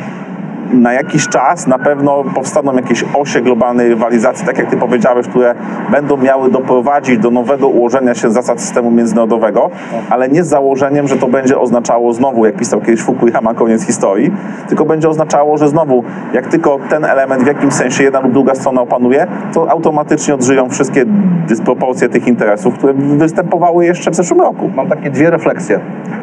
na 0.74 0.94
jakiś 0.94 1.28
czas 1.28 1.68
na 1.68 1.80
pewno 1.80 2.24
powstaną 2.36 2.74
jakieś 2.76 3.06
osie 3.14 3.42
globalnej 3.42 3.90
rywalizacji, 3.90 4.46
tak 4.46 4.58
jak 4.58 4.70
ty 4.70 4.78
powiedziałeś, 4.78 5.28
które 5.28 5.56
będą 5.92 6.18
miały 6.18 6.52
doprowadzić 6.52 7.20
do 7.20 7.32
nowego 7.32 7.68
ułożenia 7.68 8.16
się 8.16 8.32
zasad 8.32 8.62
systemu 8.62 8.92
międzynarodowego, 8.92 9.70
ale 10.10 10.30
nie 10.30 10.44
z 10.44 10.48
założeniem, 10.48 11.08
że 11.08 11.18
to 11.18 11.28
będzie 11.28 11.60
oznaczało 11.60 12.14
znowu, 12.14 12.46
jak 12.46 12.56
pisał 12.56 12.82
kiedyś 12.82 13.02
Fukuyama, 13.02 13.54
koniec 13.54 13.86
historii, 13.86 14.32
tylko 14.68 14.86
będzie 14.86 15.10
oznaczało, 15.10 15.58
że 15.58 15.68
znowu, 15.68 16.04
jak 16.34 16.48
tylko 16.48 16.80
ten 16.90 17.06
element 17.06 17.44
w 17.44 17.48
jakimś 17.48 17.74
sensie 17.74 18.04
jedna 18.04 18.20
lub 18.20 18.32
druga 18.32 18.56
strona 18.56 18.82
opanuje, 18.82 19.28
to 19.54 19.72
automatycznie 19.72 20.34
odżyją 20.34 20.70
wszystkie 20.70 21.06
dysproporcje 21.48 22.10
tych 22.10 22.28
interesów, 22.28 22.78
które 22.78 22.94
występowały 22.94 23.86
jeszcze 23.86 24.12
w 24.12 24.16
zeszłym 24.16 24.42
roku. 24.42 24.70
Mam 24.76 24.88
takie 24.88 25.10
dwie 25.10 25.30
refleksje. 25.30 25.80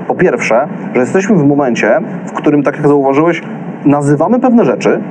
Po 0.08 0.14
pierwsze, 0.14 0.68
że 0.94 1.00
jesteśmy 1.00 1.36
w 1.36 1.44
momencie, 1.44 2.00
w 2.26 2.32
którym, 2.32 2.62
tak 2.62 2.76
jak 2.76 2.88
zauważyłeś, 2.88 3.42
nazywamy 3.88 4.40
pewne 4.40 4.64
rzeczy, 4.64 5.02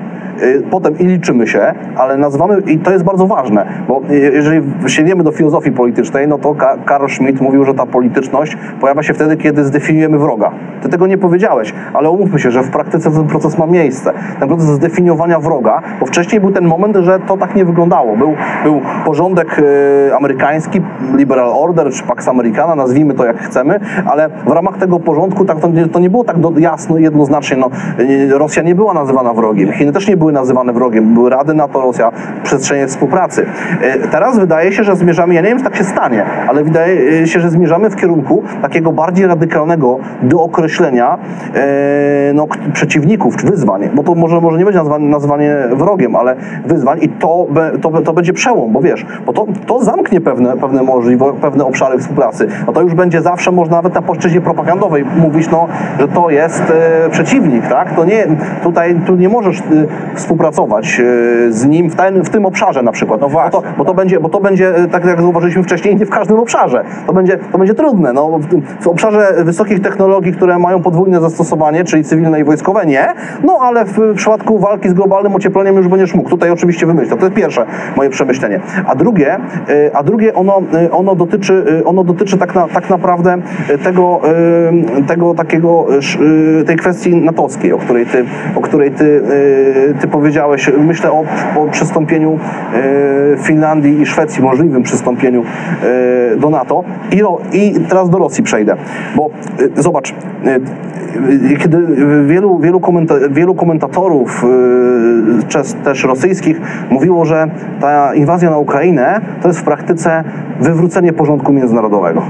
potem 0.71 0.97
i 0.99 1.03
liczymy 1.03 1.47
się, 1.47 1.73
ale 1.97 2.17
nazywamy, 2.17 2.61
i 2.61 2.79
to 2.79 2.91
jest 2.91 3.03
bardzo 3.03 3.27
ważne, 3.27 3.65
bo 3.87 4.01
y, 4.11 4.31
jeżeli 4.33 4.61
sięgniemy 4.87 5.23
do 5.23 5.31
filozofii 5.31 5.71
politycznej, 5.71 6.27
no 6.27 6.37
to 6.37 6.55
Ka- 6.55 6.77
Karl 6.85 7.07
Schmitt 7.07 7.41
mówił, 7.41 7.65
że 7.65 7.73
ta 7.73 7.85
polityczność 7.85 8.57
pojawia 8.81 9.03
się 9.03 9.13
wtedy, 9.13 9.37
kiedy 9.37 9.65
zdefiniujemy 9.65 10.17
wroga. 10.19 10.51
Ty 10.81 10.89
tego 10.89 11.07
nie 11.07 11.17
powiedziałeś, 11.17 11.73
ale 11.93 12.09
umówmy 12.09 12.39
się, 12.39 12.51
że 12.51 12.63
w 12.63 12.69
praktyce 12.69 13.11
ten 13.11 13.27
proces 13.27 13.57
ma 13.57 13.65
miejsce. 13.65 14.13
Ten 14.39 14.47
proces 14.47 14.65
zdefiniowania 14.67 15.39
wroga, 15.39 15.81
bo 15.99 16.05
wcześniej 16.05 16.41
był 16.41 16.51
ten 16.51 16.65
moment, 16.65 16.95
że 16.97 17.19
to 17.19 17.37
tak 17.37 17.55
nie 17.55 17.65
wyglądało. 17.65 18.17
Był, 18.17 18.33
był 18.63 18.81
porządek 19.05 19.59
y, 19.59 20.15
amerykański, 20.17 20.81
liberal 21.15 21.49
order, 21.53 21.91
czy 21.91 22.03
Pax 22.03 22.27
Americana, 22.27 22.75
nazwijmy 22.75 23.13
to 23.13 23.25
jak 23.25 23.37
chcemy, 23.37 23.79
ale 24.05 24.29
w 24.45 24.51
ramach 24.51 24.77
tego 24.77 24.99
porządku 24.99 25.45
tak, 25.45 25.59
to, 25.59 25.67
nie, 25.67 25.87
to 25.87 25.99
nie 25.99 26.09
było 26.09 26.23
tak 26.23 26.39
do, 26.39 26.51
jasno, 26.57 26.97
jednoznacznie. 26.97 27.57
No, 27.57 27.69
y, 27.99 28.37
Rosja 28.37 28.63
nie 28.63 28.75
była 28.75 28.93
nazywana 28.93 29.33
wrogiem, 29.33 29.71
Chiny 29.71 29.91
też 29.91 30.07
nie 30.07 30.17
były 30.17 30.26
nazywane 30.33 30.73
wrogiem, 30.73 31.13
były 31.13 31.29
Rady 31.29 31.53
NATO, 31.53 31.81
Rosja, 31.81 32.11
przestrzenie 32.43 32.87
współpracy. 32.87 33.45
Y, 34.05 34.07
Teraz 34.11 34.39
wydaje 34.39 34.71
się, 34.71 34.83
że 34.83 34.95
zmierzamy, 34.95 35.33
ja 35.33 35.41
nie 35.41 35.49
wiem, 35.49 35.57
czy 35.57 35.63
tak 35.63 35.75
się 35.75 35.83
stanie, 35.83 36.25
ale 36.47 36.63
wydaje 36.63 37.21
y, 37.21 37.27
się, 37.27 37.39
że 37.39 37.49
zmierzamy 37.49 37.89
w 37.89 37.95
kierunku 37.95 38.43
takiego 38.61 38.91
bardziej 38.91 39.27
radykalnego 39.27 39.99
dookreślenia 40.21 41.17
e, 41.55 42.33
no, 42.33 42.47
przeciwników 42.73 43.37
czy 43.37 43.45
wyzwań, 43.45 43.89
bo 43.93 44.03
to 44.03 44.15
może, 44.15 44.41
może 44.41 44.57
nie 44.57 44.65
będzie 44.65 44.79
nazwane, 44.79 45.05
nazwanie 45.05 45.55
wrogiem, 45.71 46.15
ale 46.15 46.35
wyzwań 46.65 46.97
i 47.01 47.09
to, 47.09 47.47
to, 47.81 48.01
to 48.01 48.13
będzie 48.13 48.33
przełom, 48.33 48.71
bo 48.71 48.81
wiesz, 48.81 49.05
bo 49.25 49.33
to, 49.33 49.45
to 49.65 49.83
zamknie 49.83 50.21
pewne, 50.21 50.57
pewne 50.57 50.83
możliwości, 50.83 51.41
pewne 51.41 51.65
obszary 51.65 51.99
współpracy. 51.99 52.47
No 52.67 52.73
to 52.73 52.81
już 52.81 52.93
będzie 52.93 53.21
zawsze 53.21 53.51
można 53.51 53.75
nawet 53.75 53.95
na 53.95 54.01
płaszczyźnie 54.01 54.41
propagandowej 54.41 55.05
mówić, 55.17 55.49
no, 55.51 55.67
że 55.99 56.07
to 56.07 56.29
jest 56.29 56.63
e, 57.05 57.09
przeciwnik, 57.09 57.67
tak? 57.67 57.95
To 57.95 58.05
nie, 58.05 58.27
tutaj 58.63 58.95
tu 59.05 59.15
nie 59.15 59.29
możesz 59.29 59.59
e, 59.59 59.63
współpracować 60.17 60.99
e, 60.99 61.03
z 61.51 61.65
nim 61.65 61.89
w, 61.89 61.95
ten, 61.95 62.23
w 62.23 62.29
tym 62.29 62.45
obszarze 62.45 62.83
na 62.83 62.91
przykład. 62.91 63.21
No 63.21 63.29
właśnie. 63.29 63.51
Bo 63.51 63.61
to, 63.61 63.67
bo 63.77 63.85
to 63.85 63.93
będzie, 63.93 64.19
bo 64.19 64.29
to 64.29 64.39
będzie, 64.39 64.75
e, 64.75 64.87
tak 64.87 65.05
jak 65.05 65.21
zauważyliśmy 65.21 65.63
wcześniej, 65.63 65.95
nie 65.95 66.05
w 66.05 66.09
każdym 66.09 66.39
obszarze. 66.39 66.83
To 67.07 67.13
będzie, 67.13 67.37
to 67.51 67.57
będzie 67.57 67.73
trudne. 67.73 68.13
No, 68.13 68.39
w, 68.39 68.83
w 68.83 68.87
obszarze 68.87 69.33
wysokich 69.43 69.81
technologii, 69.81 70.33
które 70.33 70.59
mają 70.59 70.81
podwójne 70.81 71.21
zastosowanie, 71.21 71.83
czyli 71.83 72.03
cywilne 72.03 72.39
i 72.39 72.43
wojskowe, 72.43 72.85
nie. 72.85 73.07
No 73.43 73.57
ale 73.61 73.85
w 73.85 74.13
przypadku 74.15 74.59
walki 74.59 74.89
z 74.89 74.93
globalnym 74.93 75.35
ociepleniem 75.35 75.75
już 75.75 75.87
będziesz 75.87 76.13
mógł. 76.13 76.29
Tutaj 76.29 76.51
oczywiście 76.51 76.85
wymyślę. 76.85 77.17
To 77.17 77.25
jest 77.25 77.35
pierwsze 77.35 77.65
moje 77.95 78.09
przemyślenie. 78.09 78.59
A 78.85 78.95
drugie, 78.95 79.33
e, 79.33 79.95
a 79.95 80.03
drugie 80.03 80.33
ono, 80.33 80.61
ono 80.91 81.15
dotyczy, 81.15 81.83
ono 81.85 82.03
dotyczy 82.03 82.37
tak, 82.37 82.55
na, 82.55 82.67
tak 82.67 82.89
naprawdę 82.89 83.37
tego, 83.83 84.21
tego 85.07 85.33
takiego, 85.33 85.85
tej 86.65 86.75
kwestii 86.75 87.15
natowskiej, 87.15 87.73
o 87.73 87.77
której 87.77 88.05
ty, 88.05 88.25
o 88.55 88.61
której 88.61 88.91
ty, 88.91 89.21
e, 90.01 90.06
ty 90.07 90.11
powiedziałeś. 90.11 90.71
Myślę 90.77 91.11
o, 91.11 91.23
o 91.55 91.67
przystąpieniu 91.71 92.39
e, 92.73 93.37
Finlandii 93.37 94.01
i 94.01 94.05
Szwecji, 94.05 94.43
możliwym 94.43 94.83
przystąpieniu 94.83 95.43
e, 96.33 96.37
do 96.37 96.49
NATO. 96.49 96.83
I, 97.11 97.21
ro, 97.21 97.37
I 97.53 97.73
teraz 97.89 98.09
do 98.09 98.17
Rosji 98.17 98.43
przejdę, 98.43 98.75
bo 99.15 99.29
e, 99.77 99.81
zobacz, 99.81 100.11
e, 100.11 100.15
e, 101.53 101.57
kiedy 101.57 101.77
wielu, 102.25 102.59
wielu, 102.59 102.79
komenta, 102.79 103.15
wielu 103.31 103.55
komentatorów, 103.55 104.45
e, 105.53 105.83
też 105.83 106.03
rosyjskich, 106.03 106.61
mówiło, 106.89 107.25
że 107.25 107.47
ta 107.81 108.15
inwazja 108.15 108.49
na 108.49 108.57
Ukrainę 108.57 109.21
to 109.41 109.47
jest 109.47 109.59
w 109.59 109.63
praktyce 109.63 110.23
wywrócenie 110.59 111.13
porządku 111.13 111.53
międzynarodowego, 111.53 112.21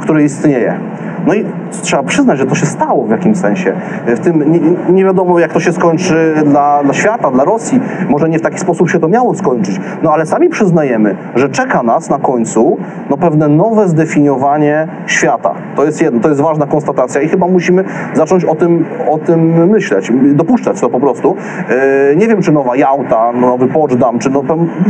który 0.00 0.24
istnieje. 0.24 0.78
No 1.26 1.34
i 1.34 1.44
trzeba 1.82 2.02
przyznać, 2.02 2.38
że 2.38 2.46
to 2.46 2.54
się 2.54 2.66
stało 2.66 3.06
w 3.06 3.10
jakimś 3.10 3.38
sensie. 3.38 3.72
W 4.06 4.20
tym 4.20 4.52
nie, 4.52 4.60
nie 4.92 5.04
wiadomo, 5.04 5.38
jak 5.38 5.52
to 5.52 5.60
się 5.60 5.72
skończy 5.72 6.34
dla, 6.44 6.82
dla 6.84 6.94
świata, 6.94 7.30
dla 7.30 7.44
Rosji. 7.44 7.80
Może 8.08 8.28
nie 8.28 8.38
w 8.38 8.42
taki 8.42 8.58
sposób 8.58 8.90
się 8.90 8.98
to 8.98 9.08
miało 9.08 9.34
skończyć. 9.34 9.80
No 10.02 10.12
ale 10.12 10.26
sami 10.26 10.48
przyznajemy, 10.48 11.16
że 11.34 11.48
czeka 11.48 11.82
nas 11.82 12.10
na 12.10 12.18
końcu 12.18 12.78
no, 13.10 13.16
pewne 13.16 13.48
nowe 13.48 13.88
zdefiniowanie 13.88 14.88
świata. 15.06 15.54
To 15.76 15.84
jest 15.84 16.02
jedno, 16.02 16.20
to 16.20 16.28
jest 16.28 16.40
ważna 16.40 16.66
konstatacja 16.66 17.20
i 17.20 17.28
chyba 17.28 17.46
musimy 17.46 17.84
zacząć 18.14 18.44
o 18.44 18.54
tym, 18.54 18.84
o 19.08 19.18
tym 19.18 19.68
myśleć, 19.68 20.12
dopuszczać 20.34 20.80
to 20.80 20.88
po 20.88 21.00
prostu. 21.00 21.36
E, 21.68 22.16
nie 22.16 22.28
wiem, 22.28 22.42
czy 22.42 22.52
nowa 22.52 22.76
Jałta, 22.76 23.32
nowy 23.32 23.66
Poczdam, 23.66 24.18
czy 24.18 24.30
no, 24.30 24.42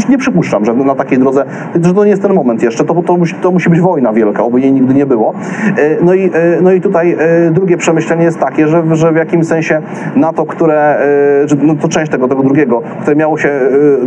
nie 0.09 0.19
przypuszczam, 0.19 0.65
że 0.65 0.75
na 0.75 0.95
takiej 0.95 1.19
drodze, 1.19 1.45
że 1.83 1.95
to 1.95 2.05
nie 2.05 2.11
jest 2.11 2.23
ten 2.23 2.35
moment 2.35 2.63
jeszcze, 2.63 2.85
to, 2.85 3.03
to, 3.03 3.17
musi, 3.17 3.35
to 3.35 3.51
musi 3.51 3.71
być 3.71 3.81
wojna 3.81 4.13
wielka, 4.13 4.43
oby 4.43 4.61
jej 4.61 4.73
nigdy 4.73 4.95
nie 4.95 5.07
było. 5.07 5.35
E, 5.77 5.99
No 6.03 6.15
i, 6.15 6.28
e, 6.35 6.61
no 6.61 6.73
i 6.73 6.81
tutaj 6.81 7.17
e, 7.19 7.51
drugie 7.51 7.77
przemyślenie 7.77 8.25
jest 8.25 8.39
takie, 8.39 8.69
że, 8.69 8.83
że 8.93 9.13
w 9.13 9.17
jakimś 9.17 9.47
sensie 9.47 9.83
NATO, 10.17 10.47
które, 10.47 10.99
e, 11.53 11.57
no 11.63 11.75
to 11.75 11.89
część 11.89 12.13
tego, 12.13 12.29
tego 12.29 12.43
drugiego, 12.43 12.83
które 13.01 13.17
miało 13.17 13.39
się, 13.39 13.51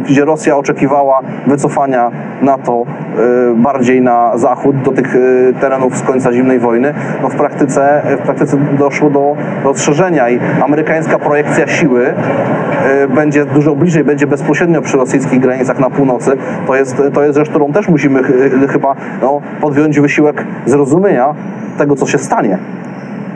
gdzie 0.10 0.26
Rosja 0.26 0.58
oczekiwała 0.58 1.22
wycofania 1.48 2.12
NATO 2.42 2.86
bardziej 3.56 4.02
na 4.02 4.38
zachód, 4.38 4.76
do 4.82 4.92
tych 4.92 5.16
terenów 5.62 5.98
z 5.98 6.02
końca 6.02 6.34
zimnej 6.34 6.60
wojny, 6.60 6.94
no 7.22 7.30
w 7.30 7.36
praktyce, 7.36 8.02
w 8.20 8.22
praktyce 8.22 8.58
doszło 8.80 9.10
do 9.10 9.36
rozszerzenia 9.64 10.30
i 10.30 10.40
amerykańska 10.64 11.20
projekcja 11.20 11.68
siły 11.68 12.14
będzie 13.16 13.46
dużo 13.46 13.76
bliżej, 13.76 14.04
będzie 14.04 14.28
bezpośrednio 14.28 14.82
przy 14.82 14.98
rosyjskich 14.98 15.40
granicach 15.40 15.80
na 15.80 15.90
północy. 15.90 16.32
To 16.68 16.76
jest, 16.76 17.02
to 17.14 17.24
jest 17.24 17.38
rzecz, 17.38 17.50
którą 17.50 17.74
też 17.74 17.88
musimy 17.88 18.24
ch- 18.24 18.72
chyba 18.72 18.96
no, 19.22 19.42
podjąć 19.62 20.00
wysiłek 20.00 20.46
zrozumienia 20.66 21.36
tego, 21.78 21.96
co 21.96 22.01
się 22.08 22.18
stanie. 22.18 22.58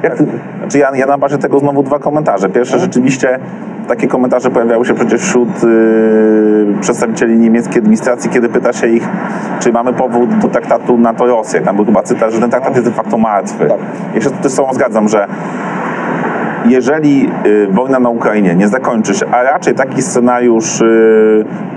Jak 0.03 0.17
ty, 0.17 0.25
Znaczy 0.59 0.77
ja, 0.77 0.95
ja 0.95 1.05
na 1.05 1.17
bazie 1.17 1.37
tego 1.37 1.59
znowu 1.59 1.83
dwa 1.83 1.99
komentarze. 1.99 2.49
Pierwsze, 2.49 2.79
rzeczywiście 2.79 3.39
takie 3.87 4.07
komentarze 4.07 4.49
pojawiały 4.49 4.85
się 4.85 4.93
przecież 4.93 5.21
wśród 5.21 5.63
yy, 5.63 6.75
przedstawicieli 6.81 7.37
niemieckiej 7.37 7.77
administracji, 7.77 8.29
kiedy 8.29 8.49
pyta 8.49 8.73
się 8.73 8.87
ich, 8.87 9.07
czy 9.59 9.71
mamy 9.71 9.93
powód 9.93 10.37
do 10.37 10.47
traktatu 10.47 10.97
NATO-Rosja. 10.97 11.61
Tam 11.61 11.75
był 11.75 11.85
chyba 11.85 12.03
cytat, 12.03 12.31
że 12.31 12.39
ten 12.39 12.49
traktat 12.49 12.75
jest 12.75 12.87
de 12.87 12.93
facto 12.93 13.17
martwy. 13.17 13.65
Tak. 13.67 13.77
Ja 14.15 14.21
się 14.21 14.29
z 14.43 14.55
tobą 14.55 14.73
zgadzam, 14.73 15.09
że 15.09 15.27
jeżeli 16.69 17.29
y, 17.45 17.67
wojna 17.71 17.99
na 17.99 18.09
Ukrainie 18.09 18.55
nie 18.55 18.67
zakończy 18.67 19.13
się, 19.13 19.25
a 19.31 19.43
raczej 19.43 19.73
taki 19.73 20.01
scenariusz, 20.01 20.83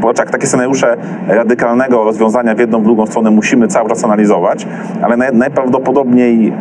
poczek, 0.00 0.30
takie 0.30 0.46
scenariusze 0.46 0.96
radykalnego 1.28 2.04
rozwiązania 2.04 2.54
w 2.54 2.58
jedną, 2.58 2.80
w 2.80 2.84
drugą 2.84 3.06
stronę 3.06 3.30
musimy 3.30 3.68
cały 3.68 3.88
czas 3.88 4.04
analizować, 4.04 4.66
ale 5.02 5.16
naj, 5.16 5.32
najprawdopodobniej 5.32 6.52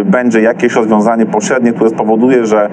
y, 0.00 0.04
będzie 0.04 0.40
jakieś 0.40 0.74
rozwiązanie 0.74 1.26
pośrednie, 1.26 1.72
które 1.72 1.90
spowoduje, 1.90 2.46
że 2.46 2.68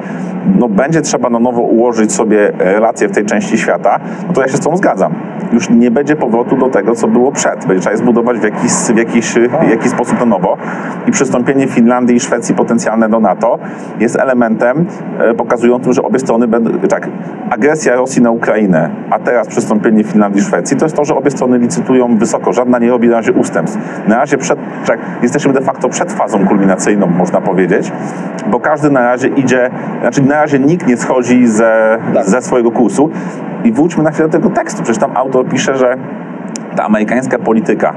no, 0.59 0.69
będzie 0.69 1.01
trzeba 1.01 1.29
na 1.29 1.39
nowo 1.39 1.61
ułożyć 1.61 2.13
sobie 2.13 2.51
relacje 2.59 3.07
w 3.07 3.11
tej 3.11 3.25
części 3.25 3.57
świata, 3.57 3.99
no 4.27 4.33
to 4.33 4.41
ja 4.41 4.47
się 4.47 4.57
z 4.57 4.59
tą 4.59 4.77
zgadzam. 4.77 5.13
Już 5.53 5.69
nie 5.69 5.91
będzie 5.91 6.15
powrotu 6.15 6.57
do 6.57 6.69
tego, 6.69 6.95
co 6.95 7.07
było 7.07 7.31
przed. 7.31 7.65
Będzie 7.65 7.81
trzeba 7.81 7.91
je 7.91 7.97
zbudować 7.97 8.37
w 8.37 8.43
jakiś, 8.43 8.71
w 8.71 8.97
jakiś, 8.97 9.33
w 9.67 9.69
jakiś 9.69 9.91
sposób 9.91 10.19
na 10.19 10.25
nowo 10.25 10.57
i 11.07 11.11
przystąpienie 11.11 11.67
Finlandii 11.67 12.15
i 12.15 12.19
Szwecji 12.19 12.55
potencjalne 12.55 13.09
do 13.09 13.19
NATO 13.19 13.59
jest 13.99 14.19
elementem 14.19 14.85
pokazującym, 15.37 15.93
że 15.93 16.01
obie 16.01 16.19
strony 16.19 16.47
będą. 16.47 16.71
Tak, 16.89 17.07
agresja 17.49 17.95
Rosji 17.95 18.21
na 18.21 18.31
Ukrainę, 18.31 18.89
a 19.09 19.19
teraz 19.19 19.47
przystąpienie 19.47 20.03
Finlandii 20.03 20.41
i 20.41 20.43
Szwecji, 20.43 20.77
to 20.77 20.85
jest 20.85 20.95
to, 20.95 21.05
że 21.05 21.15
obie 21.15 21.31
strony 21.31 21.57
licytują 21.57 22.17
wysoko. 22.17 22.53
Żadna 22.53 22.79
nie 22.79 22.89
robi 22.89 23.07
na 23.07 23.15
razie 23.15 23.33
ustępstw. 23.33 24.07
Na 24.07 24.17
razie 24.17 24.37
przed, 24.37 24.59
tak, 24.85 24.99
jesteśmy 25.23 25.53
de 25.53 25.61
facto 25.61 25.89
przed 25.89 26.11
fazą 26.13 26.47
kulminacyjną, 26.47 27.07
można 27.07 27.41
powiedzieć, 27.41 27.91
bo 28.51 28.59
każdy 28.59 28.89
na 28.89 29.01
razie 29.01 29.27
idzie, 29.27 29.69
znaczy 30.01 30.21
na 30.21 30.35
razie 30.35 30.59
nikt 30.59 30.87
nie 30.87 30.97
schodzi 30.97 31.47
ze, 31.47 31.97
Tak. 32.13 32.25
ze 32.25 32.41
swojego 32.41 32.71
kursu. 32.71 33.09
I 33.63 33.71
wróćmy 33.71 34.03
na 34.03 34.11
chwilę 34.11 34.27
do 34.27 34.31
tego 34.31 34.49
tekstu. 34.49 34.83
Przecież 34.83 35.01
tam 35.01 35.17
autor 35.17 35.45
pisze, 35.47 35.77
że 35.77 35.97
ta 36.79 36.85
amerykańska 36.85 37.39
polityka, 37.39 37.93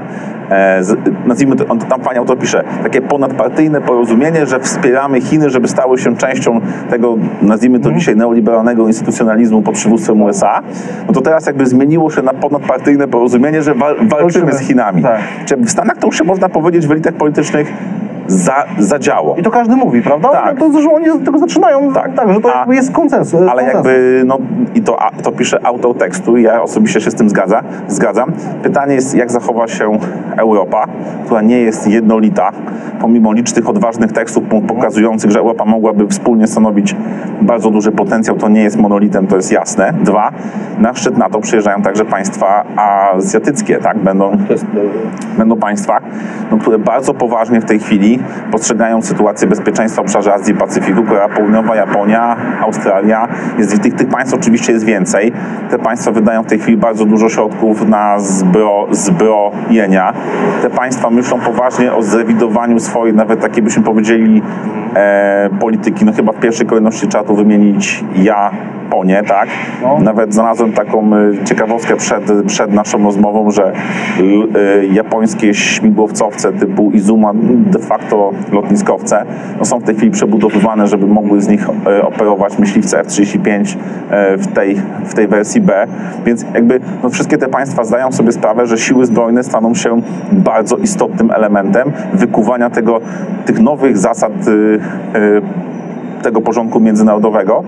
e, 0.49 0.83
z, 0.83 0.97
nazwijmy 1.25 1.55
to, 1.55 1.65
on, 1.67 1.79
tam 1.79 2.01
pani 2.01 2.17
autor 2.19 2.37
pisze, 2.39 2.63
takie 2.83 3.01
ponadpartyjne 3.01 3.81
porozumienie, 3.81 4.45
że 4.45 4.59
wspieramy 4.59 5.21
Chiny, 5.21 5.49
żeby 5.49 5.67
stały 5.67 5.97
się 5.97 6.15
częścią 6.17 6.61
tego, 6.89 7.17
nazwijmy 7.41 7.77
Mhm. 7.77 7.93
to 7.93 7.99
dzisiaj, 7.99 8.15
neoliberalnego 8.15 8.87
instytucjonalizmu 8.87 9.61
pod 9.61 9.75
przywództwem 9.75 10.21
USA, 10.21 10.61
no 11.07 11.13
to 11.13 11.21
teraz 11.21 11.45
jakby 11.45 11.65
zmieniło 11.65 12.11
się 12.11 12.21
na 12.21 12.33
ponadpartyjne 12.33 13.07
porozumienie, 13.07 13.61
że 13.61 13.73
wal, 13.75 13.95
walczymy 13.95 14.19
Walczymy. 14.19 14.53
z 14.53 14.59
Chinami. 14.59 15.01
Tak. 15.03 15.21
Czy 15.45 15.57
w 15.57 15.69
Stanach 15.69 15.97
to 15.97 16.07
już 16.07 16.17
się 16.17 16.23
można 16.23 16.49
powiedzieć 16.49 16.87
w 16.87 16.91
elitach 16.91 17.13
politycznych 17.13 17.73
za, 18.27 18.65
zadziało. 18.79 19.35
I 19.35 19.43
to 19.43 19.51
każdy 19.51 19.75
mówi, 19.75 20.01
prawda? 20.01 20.29
Tak. 20.31 20.59
To, 20.59 20.81
że 20.81 20.89
oni 20.93 21.09
od 21.09 21.25
tego 21.25 21.37
zaczynają, 21.37 21.93
Tak. 21.93 22.13
tak, 22.15 22.33
że 22.33 22.41
to 22.41 22.55
A- 22.55 22.57
jakby 22.59 22.75
jest 22.75 22.91
konsensus. 22.91 23.41
Ale 23.41 23.49
konsensus. 23.63 23.73
jakby, 23.75 24.21
no 24.25 24.37
i 24.75 24.81
to, 24.81 25.01
a- 25.01 25.11
to 25.11 25.31
pisze 25.31 25.65
autor 25.65 25.97
tekstu, 25.97 26.37
ja 26.37 26.61
osobiście 26.61 27.01
się 27.01 27.11
z 27.11 27.15
tym 27.15 27.29
zgadza, 27.29 27.61
zgadzam. 27.87 28.31
Pytanie 28.63 28.95
jest, 28.95 29.15
jak 29.15 29.31
zachowa 29.31 29.67
się 29.67 29.97
Europa, 30.37 30.85
która 31.25 31.41
nie 31.41 31.59
jest 31.59 31.87
jednolita, 31.87 32.49
pomimo 33.01 33.33
licznych 33.33 33.69
odważnych 33.69 34.11
tekstów 34.11 34.43
po- 34.49 34.61
pokazujących, 34.61 35.31
że 35.31 35.39
Europa 35.39 35.65
mogłaby 35.65 36.07
wspólnie 36.07 36.47
stanowić 36.47 36.95
bardzo 37.41 37.69
duży 37.71 37.91
potencjał, 37.91 38.35
to 38.37 38.49
nie 38.49 38.63
jest 38.63 38.77
monolitem, 38.77 39.27
to 39.27 39.35
jest 39.35 39.51
jasne. 39.51 39.93
Dwa, 40.03 40.31
na 40.79 40.93
szczyt 40.93 41.17
NATO 41.17 41.39
przyjeżdżają 41.39 41.81
także 41.81 42.05
państwa 42.05 42.63
azjatyckie, 43.13 43.77
tak? 43.77 43.97
Będą 43.99 44.31
To 44.47 44.53
jest, 44.53 44.65
będą 45.37 45.55
państwa, 45.57 45.97
no, 46.51 46.57
które 46.57 46.79
bardzo 46.79 47.13
poważnie 47.13 47.61
w 47.61 47.65
tej 47.65 47.79
chwili 47.79 48.12
postrzegają 48.51 49.01
sytuację 49.01 49.47
bezpieczeństwa 49.47 50.01
w 50.01 50.05
obszarze 50.05 50.33
Azji 50.33 50.53
i 50.53 50.57
Pacyfiku. 50.57 51.03
Korea 51.03 51.29
Południowa, 51.29 51.75
Japonia, 51.75 52.35
Australia. 52.61 53.27
Jest, 53.57 53.81
tych, 53.81 53.93
tych 53.93 54.07
państw 54.07 54.33
oczywiście 54.33 54.73
jest 54.73 54.85
więcej. 54.85 55.33
Te 55.69 55.79
państwa 55.79 56.11
wydają 56.11 56.43
w 56.43 56.47
tej 56.47 56.59
chwili 56.59 56.77
bardzo 56.77 57.05
dużo 57.05 57.29
środków 57.29 57.87
na 57.89 58.19
zbro, 58.19 58.87
zbrojenia. 58.91 60.13
Te 60.61 60.69
państwa 60.69 61.09
myślą 61.09 61.39
poważnie 61.39 61.93
o 61.93 62.01
zrewidowaniu 62.01 62.79
swojej, 62.79 63.15
nawet 63.15 63.39
takiej 63.39 63.63
byśmy 63.63 63.83
powiedzieli, 63.83 64.41
e, 64.95 65.49
polityki. 65.59 66.05
No 66.05 66.13
chyba 66.13 66.31
w 66.31 66.39
pierwszej 66.39 66.67
kolejności 66.67 67.07
trzeba 67.07 67.23
tu 67.23 67.35
wymienić 67.35 68.03
Japonię, 68.83 69.23
tak? 69.27 69.49
No. 69.81 69.99
Nawet 69.99 70.33
znalazłem 70.33 70.73
taką 70.73 71.15
y, 71.15 71.43
ciekawostkę 71.45 71.95
przed, 71.95 72.23
przed 72.47 72.73
naszą 72.73 73.03
rozmową, 73.03 73.51
że 73.51 73.73
y, 74.19 74.87
japońskie 74.91 75.53
śmigłowcowce 75.53 76.53
typu 76.53 76.91
Izuma, 76.91 77.31
de 77.71 77.79
facto 77.79 78.31
lotniskowce, 78.51 79.25
no 79.59 79.65
są 79.65 79.79
w 79.79 79.83
tej 79.83 79.95
chwili 79.95 80.11
przebudowywane, 80.11 80.87
żeby 80.87 81.07
mogły 81.07 81.41
z 81.41 81.47
nich 81.47 81.69
y, 81.69 82.03
operować 82.03 82.59
myśliwce 82.59 82.99
F-35 82.99 83.75
y, 84.33 84.37
w 84.37 84.47
tej, 84.47 84.75
w 85.05 85.13
tej 85.13 85.27
wersji 85.27 85.61
B. 85.61 85.87
Więc 86.25 86.45
jakby 86.53 86.79
no, 87.03 87.09
wszystkie 87.09 87.37
te 87.37 87.47
państwa 87.47 87.83
zdają 87.83 88.11
sobie 88.11 88.31
sprawę, 88.31 88.67
że 88.67 88.77
siły 88.77 89.05
zbrojne 89.05 89.43
staną 89.43 89.75
się 89.75 90.01
bardzo 90.31 90.77
istotnym 90.77 91.31
elementem 91.31 91.91
wykuwania 92.13 92.69
tego, 92.69 93.01
tych 93.45 93.59
nowych 93.59 93.97
zasad 93.97 94.33
tego 96.23 96.41
porządku 96.41 96.79
międzynarodowego 96.79 97.63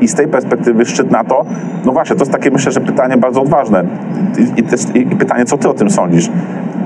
i 0.00 0.08
z 0.08 0.14
tej 0.14 0.28
perspektywy 0.28 0.84
szczyt 0.84 1.10
NATO, 1.10 1.44
no 1.84 1.92
właśnie, 1.92 2.16
to 2.16 2.22
jest 2.22 2.32
takie 2.32 2.50
myślę, 2.50 2.72
że 2.72 2.80
pytanie 2.80 3.16
bardzo 3.16 3.42
odważne 3.42 3.84
i, 4.38 4.98
i, 4.98 5.02
i 5.12 5.16
pytanie, 5.16 5.44
co 5.44 5.58
ty 5.58 5.68
o 5.68 5.74
tym 5.74 5.90
sądzisz? 5.90 6.30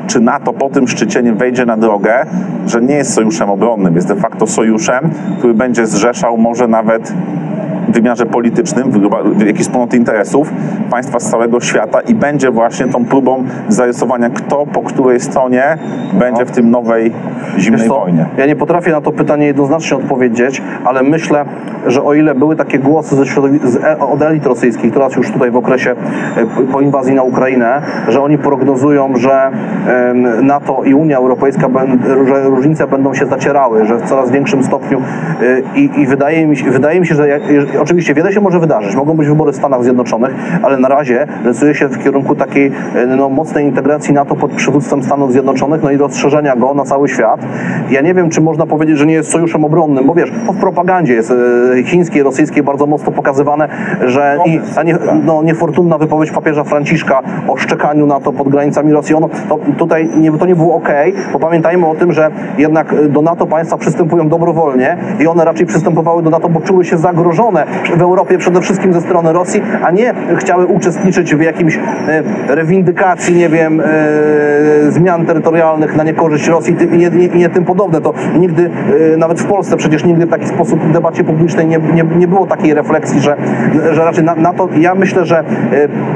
Czy 0.07 0.21
NATO 0.21 0.53
po 0.53 0.71
tym 0.71 0.89
szczycie 0.89 1.23
nie 1.23 1.33
wejdzie 1.33 1.67
na 1.67 1.77
drogę, 1.77 2.27
że 2.67 2.81
nie 2.81 2.95
jest 2.95 3.15
sojuszem 3.15 3.51
obronnym, 3.51 3.95
jest 3.95 4.09
de 4.09 4.17
facto 4.17 4.47
sojuszem, 4.47 5.11
który 5.39 5.55
będzie 5.55 5.87
zrzeszał 5.87 6.37
może 6.37 6.69
nawet 6.69 7.13
wymiarze 7.93 8.27
politycznym, 8.27 8.91
w 9.35 9.47
jakiejś 9.47 9.63
wspólnoty 9.63 9.97
interesów 9.97 10.53
państwa 10.91 11.21
z 11.21 11.31
całego 11.31 11.61
świata 11.61 12.01
i 12.01 12.15
będzie 12.15 12.51
właśnie 12.51 12.87
tą 12.87 13.05
próbą 13.05 13.45
zarysowania, 13.69 14.31
kto 14.31 14.67
po 14.67 14.83
której 14.83 15.21
stronie 15.21 15.79
będzie 16.13 16.45
w 16.45 16.51
tym 16.51 16.71
nowej 16.71 17.13
zimnej 17.59 17.89
wojnie. 17.89 18.27
Ja 18.37 18.47
nie 18.47 18.57
potrafię 18.57 18.91
na 18.91 19.01
to 19.01 19.13
pytanie 19.13 19.47
jednoznacznie 19.47 19.97
odpowiedzieć, 19.97 20.63
ale 20.85 21.03
myślę, 21.03 21.45
że 21.87 22.03
o 22.03 22.15
ile 22.15 22.35
były 22.35 22.57
takie 22.57 22.79
głosy 22.79 23.17
ze 23.17 23.25
z, 23.65 23.77
e- 23.77 23.99
od 23.99 24.23
elit 24.23 24.47
rosyjskich, 24.47 24.93
teraz 24.93 25.17
już 25.17 25.31
tutaj 25.31 25.51
w 25.51 25.57
okresie 25.57 25.91
e, 25.91 26.67
po 26.73 26.81
inwazji 26.81 27.15
na 27.15 27.23
Ukrainę, 27.23 27.83
że 28.09 28.23
oni 28.23 28.39
prognozują, 28.39 29.17
że 29.17 29.51
NATO 30.43 30.83
i 30.85 30.95
Unia 30.95 31.17
Europejska, 31.17 31.69
że 32.27 32.43
różnice 32.43 32.87
będą 32.87 33.15
się 33.15 33.27
zacierały, 33.27 33.87
że 33.87 33.97
w 33.97 34.03
coraz 34.03 34.31
większym 34.31 34.65
stopniu 34.65 35.03
e, 35.43 35.79
i, 35.79 36.01
i 36.01 36.07
wydaje, 36.07 36.47
mi 36.47 36.57
się, 36.57 36.71
wydaje 36.71 37.01
mi 37.01 37.07
się, 37.07 37.15
że 37.15 37.29
oczywiście 37.81 38.15
wiele 38.15 38.33
się 38.33 38.41
może 38.41 38.61
wydarzyć, 38.61 38.97
mogą 38.97 39.15
być 39.15 39.29
wybory 39.29 39.53
w 39.53 39.57
Stanach 39.57 39.83
Zjednoczonych, 39.83 40.35
ale 40.63 40.77
na 40.77 40.89
razie 40.89 41.27
rysuje 41.45 41.75
się 41.75 41.89
w 41.89 42.05
kierunku 42.05 42.35
takiej 42.35 42.73
e, 42.95 43.07
no, 43.07 43.29
mocnej 43.29 43.65
integracji 43.65 44.15
NATO 44.15 44.35
pod 44.35 44.51
przywództwem 44.51 45.03
Stanów 45.03 45.33
Zjednoczonych, 45.33 45.83
no 45.83 45.91
i 45.91 45.97
rozszerzenia 45.97 46.57
go 46.57 46.75
na 46.75 46.85
cały 46.85 47.09
świat. 47.09 47.41
Ja 47.91 48.01
nie 48.01 48.15
wiem, 48.15 48.31
czy 48.31 48.41
można 48.41 48.67
powiedzieć, 48.67 48.99
że 48.99 49.07
nie 49.07 49.15
jest 49.15 49.31
sojuszem 49.31 49.65
obronnym, 49.65 50.07
bo 50.07 50.15
wiesz, 50.15 50.33
to 50.47 50.53
w 50.53 50.57
propagandzie 50.57 51.15
jest 51.15 51.31
e, 51.31 51.83
chińskiej, 51.83 52.23
rosyjskiej 52.23 52.63
bardzo 52.63 52.87
mocno 52.87 53.13
pokazywane, 53.13 53.69
że 54.07 54.39
i, 54.47 54.61
a 54.77 54.83
nie, 54.83 54.99
no, 55.25 55.43
niefortunna 55.43 55.99
wypowiedź 55.99 56.31
papieża 56.31 56.65
Franciszka 56.65 57.23
o 57.49 57.57
szczekaniu 57.57 58.07
NATO 58.07 58.33
pod 58.33 58.49
granicami 58.49 58.93
Rosji, 58.93 59.15
ono, 59.15 59.29
to 59.49 59.59
tutaj 59.79 60.09
nie, 60.17 60.33
to 60.33 60.47
nie 60.47 60.57
było 60.57 60.75
ok, 60.75 60.89
bo 61.33 61.39
pamiętajmy 61.39 61.87
o 61.87 61.95
tym, 61.95 62.13
że 62.13 62.31
jednak 62.59 62.93
e, 62.93 63.09
do 63.09 63.23
NATO 63.23 63.47
państwa 63.47 63.77
przystępują 63.77 64.29
dobrowolnie 64.29 64.97
i 65.21 65.27
one 65.27 65.45
raczej 65.45 65.67
przystępowały 65.67 66.23
do 66.23 66.31
NATO, 66.31 66.49
bo 66.49 66.61
czuły 66.61 66.85
się 66.85 66.99
zagrożone 66.99 67.67
w 67.97 68.03
Europie 68.03 68.39
przede 68.39 68.61
wszystkim 68.61 68.93
ze 68.93 69.01
strony 69.01 69.33
Rosji, 69.33 69.63
a 69.83 69.91
nie 69.91 70.15
chciały 70.37 70.67
uczestniczyć 70.67 71.35
w 71.35 71.41
jakimś 71.41 71.77
e, 71.77 72.23
rewindykacji, 72.55 73.37
nie 73.37 73.49
wiem, 73.49 73.81
e, 73.81 73.85
zmian 74.89 75.27
terytorialnych 75.27 75.97
na 75.97 76.05
niekorzyść 76.05 76.49
Rosji 76.49 76.77
i 76.95 76.99
nie, 76.99 77.11
nie, 77.11 77.29
nie 77.29 77.49
tym 77.49 77.65
podobne. 77.65 78.01
To 78.01 78.15
nigdy, 78.39 78.71
e, 79.15 79.17
nawet 79.17 79.41
w 79.41 79.45
Polsce 79.45 79.77
przecież 79.77 80.05
nigdy 80.05 80.27
w 80.27 80.31
taki 80.31 80.47
sposób 80.47 80.81
w 80.81 80.93
debacie 80.93 81.25
publicznej 81.25 81.67
nie, 81.67 81.79
nie, 81.95 82.05
nie 82.17 82.29
było 82.29 82.47
takiej 82.47 82.75
refleksji, 82.75 83.21
że, 83.21 83.37
że 83.93 84.05
raczej 84.05 84.25
na, 84.25 84.35
NATO, 84.35 84.69
ja 84.79 84.95
myślę, 84.95 85.25
że 85.25 85.45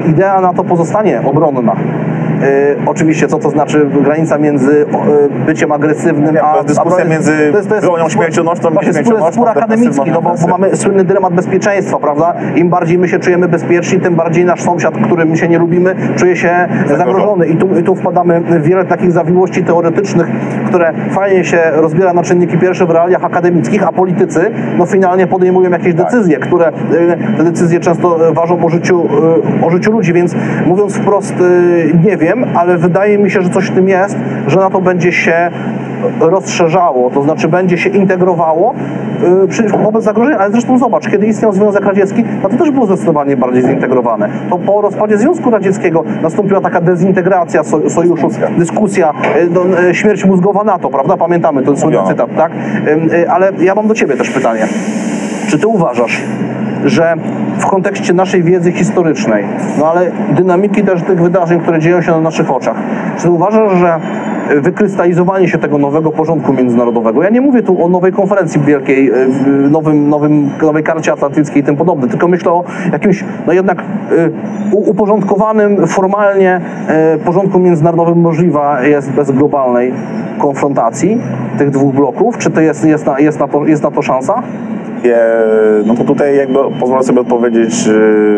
idea 0.06 0.40
NATO 0.40 0.64
pozostanie 0.64 1.20
obronna. 1.24 1.76
Oczywiście, 2.86 3.28
co 3.28 3.38
to 3.38 3.50
znaczy 3.50 3.86
granica 4.02 4.38
między 4.38 4.86
e, 5.32 5.46
byciem 5.46 5.72
agresywnym, 5.72 6.36
a... 6.42 6.52
to 6.52 6.56
jest 6.56 6.68
dyskusja 6.68 6.98
a 6.98 7.04
broń- 7.04 7.10
między 7.10 7.52
bronią 7.80 8.08
śmiercionośną 8.08 8.70
i 8.70 8.84
śmiercionośną, 8.84 9.32
spór 9.32 9.48
akademicki, 9.48 10.10
no 10.10 10.22
bo, 10.22 10.34
bo 10.42 10.46
mamy 10.46 10.76
słynny 10.76 11.04
dylemat 11.04 11.34
bezpieczeństwa, 11.34 11.98
prawda? 11.98 12.34
Im 12.56 12.68
bardziej 12.68 12.98
my 12.98 13.08
się 13.08 13.18
czujemy 13.18 13.48
bezpieczni, 13.48 14.00
tym 14.00 14.14
bardziej 14.14 14.44
nasz 14.44 14.62
sąsiad, 14.62 14.94
którym 15.04 15.36
się 15.36 15.48
nie 15.48 15.58
lubimy, 15.58 15.94
czuje 16.16 16.36
się 16.36 16.68
zagrożony. 16.98 17.46
I 17.46 17.56
tu, 17.56 17.78
I 17.78 17.82
tu 17.82 17.94
wpadamy 17.94 18.40
w 18.40 18.62
wiele 18.62 18.84
takich 18.84 19.12
zawiłości 19.12 19.64
teoretycznych, 19.64 20.26
które 20.66 20.92
fajnie 21.10 21.44
się 21.44 21.58
rozbiera 21.72 22.12
na 22.12 22.22
czynniki 22.22 22.58
pierwsze 22.58 22.86
w 22.86 22.90
realiach 22.90 23.24
akademickich, 23.24 23.88
a 23.88 23.92
politycy 23.92 24.50
no 24.78 24.86
finalnie 24.86 25.26
podejmują 25.26 25.70
jakieś 25.70 25.94
decyzje, 25.94 26.38
które 26.38 26.68
y, 26.68 26.72
te 27.36 27.44
decyzje 27.44 27.80
często 27.80 28.28
y, 28.28 28.32
ważą 28.32 28.64
o 28.64 28.68
życiu, 28.68 29.08
y, 29.62 29.66
o 29.66 29.70
życiu 29.70 29.92
ludzi, 29.92 30.12
więc 30.12 30.34
mówiąc 30.66 30.96
wprost 30.96 31.34
y, 31.40 31.98
nie 32.04 32.16
wiem, 32.16 32.23
ale 32.54 32.78
wydaje 32.78 33.18
mi 33.18 33.30
się, 33.30 33.42
że 33.42 33.50
coś 33.50 33.70
w 33.70 33.74
tym 33.74 33.88
jest, 33.88 34.16
że 34.46 34.58
na 34.58 34.70
to 34.70 34.80
będzie 34.80 35.12
się 35.12 35.50
rozszerzało, 36.20 37.10
to 37.10 37.22
znaczy 37.22 37.48
będzie 37.48 37.78
się 37.78 37.90
integrowało 37.90 38.74
y, 39.74 39.78
wobec 39.84 40.04
zagrożenia, 40.04 40.38
ale 40.38 40.50
zresztą 40.50 40.78
zobacz, 40.78 41.08
kiedy 41.08 41.26
istniał 41.26 41.52
Związek 41.52 41.84
Radziecki, 41.84 42.24
no 42.42 42.48
to 42.48 42.56
też 42.56 42.70
było 42.70 42.86
zdecydowanie 42.86 43.36
bardziej 43.36 43.62
zintegrowane. 43.62 44.28
To 44.50 44.58
po 44.58 44.80
rozpadzie 44.80 45.18
Związku 45.18 45.50
Radzieckiego 45.50 46.04
nastąpiła 46.22 46.60
taka 46.60 46.80
dezintegracja 46.80 47.64
so, 47.64 47.90
sojuszu, 47.90 48.28
dyskusja, 48.58 49.10
y, 49.10 49.48
no, 49.50 49.80
y, 49.90 49.94
śmierć 49.94 50.24
mózgowa 50.24 50.64
NATO, 50.64 50.90
prawda? 50.90 51.16
Pamiętamy 51.16 51.62
ten 51.62 51.76
słynny 51.76 51.96
Mówiono. 51.96 52.08
cytat, 52.08 52.36
tak? 52.36 52.52
Ale 53.28 53.52
ja 53.60 53.74
mam 53.74 53.88
do 53.88 53.94
Ciebie 53.94 54.16
też 54.16 54.30
pytanie. 54.30 54.66
Czy 55.48 55.58
Ty 55.58 55.66
uważasz, 55.66 56.22
że 56.84 57.14
w 57.64 57.66
kontekście 57.66 58.12
naszej 58.12 58.42
wiedzy 58.42 58.72
historycznej, 58.72 59.44
no 59.78 59.90
ale 59.90 60.10
dynamiki 60.30 60.82
też 60.82 61.02
tych 61.02 61.22
wydarzeń, 61.22 61.60
które 61.60 61.80
dzieją 61.80 62.02
się 62.02 62.10
na 62.10 62.20
naszych 62.20 62.50
oczach, 62.50 62.76
czy 63.18 63.30
uważasz, 63.30 63.78
że 63.78 64.00
wykrystalizowanie 64.60 65.48
się 65.48 65.58
tego 65.58 65.78
nowego 65.78 66.10
porządku 66.12 66.52
międzynarodowego, 66.52 67.22
ja 67.22 67.30
nie 67.30 67.40
mówię 67.40 67.62
tu 67.62 67.84
o 67.84 67.88
nowej 67.88 68.12
konferencji 68.12 68.60
wielkiej, 68.60 69.10
w 69.28 69.70
nowym, 69.70 70.08
nowym, 70.08 70.50
nowej 70.62 70.82
karcie 70.82 71.12
atlantyckiej 71.12 71.62
i 71.62 71.64
tym 71.64 71.76
podobne, 71.76 72.08
tylko 72.08 72.28
myślę 72.28 72.52
o 72.52 72.64
jakimś, 72.92 73.24
no 73.46 73.52
jednak 73.52 73.82
u- 74.72 74.90
uporządkowanym 74.90 75.86
formalnie 75.86 76.60
porządku 77.24 77.58
międzynarodowym 77.58 78.18
możliwa 78.18 78.82
jest 78.82 79.10
bez 79.10 79.30
globalnej 79.30 79.92
konfrontacji 80.38 81.20
tych 81.58 81.70
dwóch 81.70 81.94
bloków, 81.94 82.38
czy 82.38 82.50
to 82.50 82.60
jest, 82.60 82.84
jest, 82.84 83.06
na, 83.06 83.18
jest, 83.18 83.40
na, 83.40 83.48
to, 83.48 83.66
jest 83.66 83.82
na 83.82 83.90
to 83.90 84.02
szansa? 84.02 84.42
No 85.86 85.94
to 85.94 86.04
tutaj 86.04 86.36
jakby 86.36 86.58
pozwolę 86.80 87.02
sobie 87.02 87.20
odpowiedzieć 87.20 87.74
e, 87.88 87.90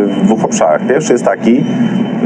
w 0.07 0.21
dwóch 0.25 0.45
obszarach. 0.45 0.81
Pierwszy 0.89 1.13
jest 1.13 1.25
taki, 1.25 1.65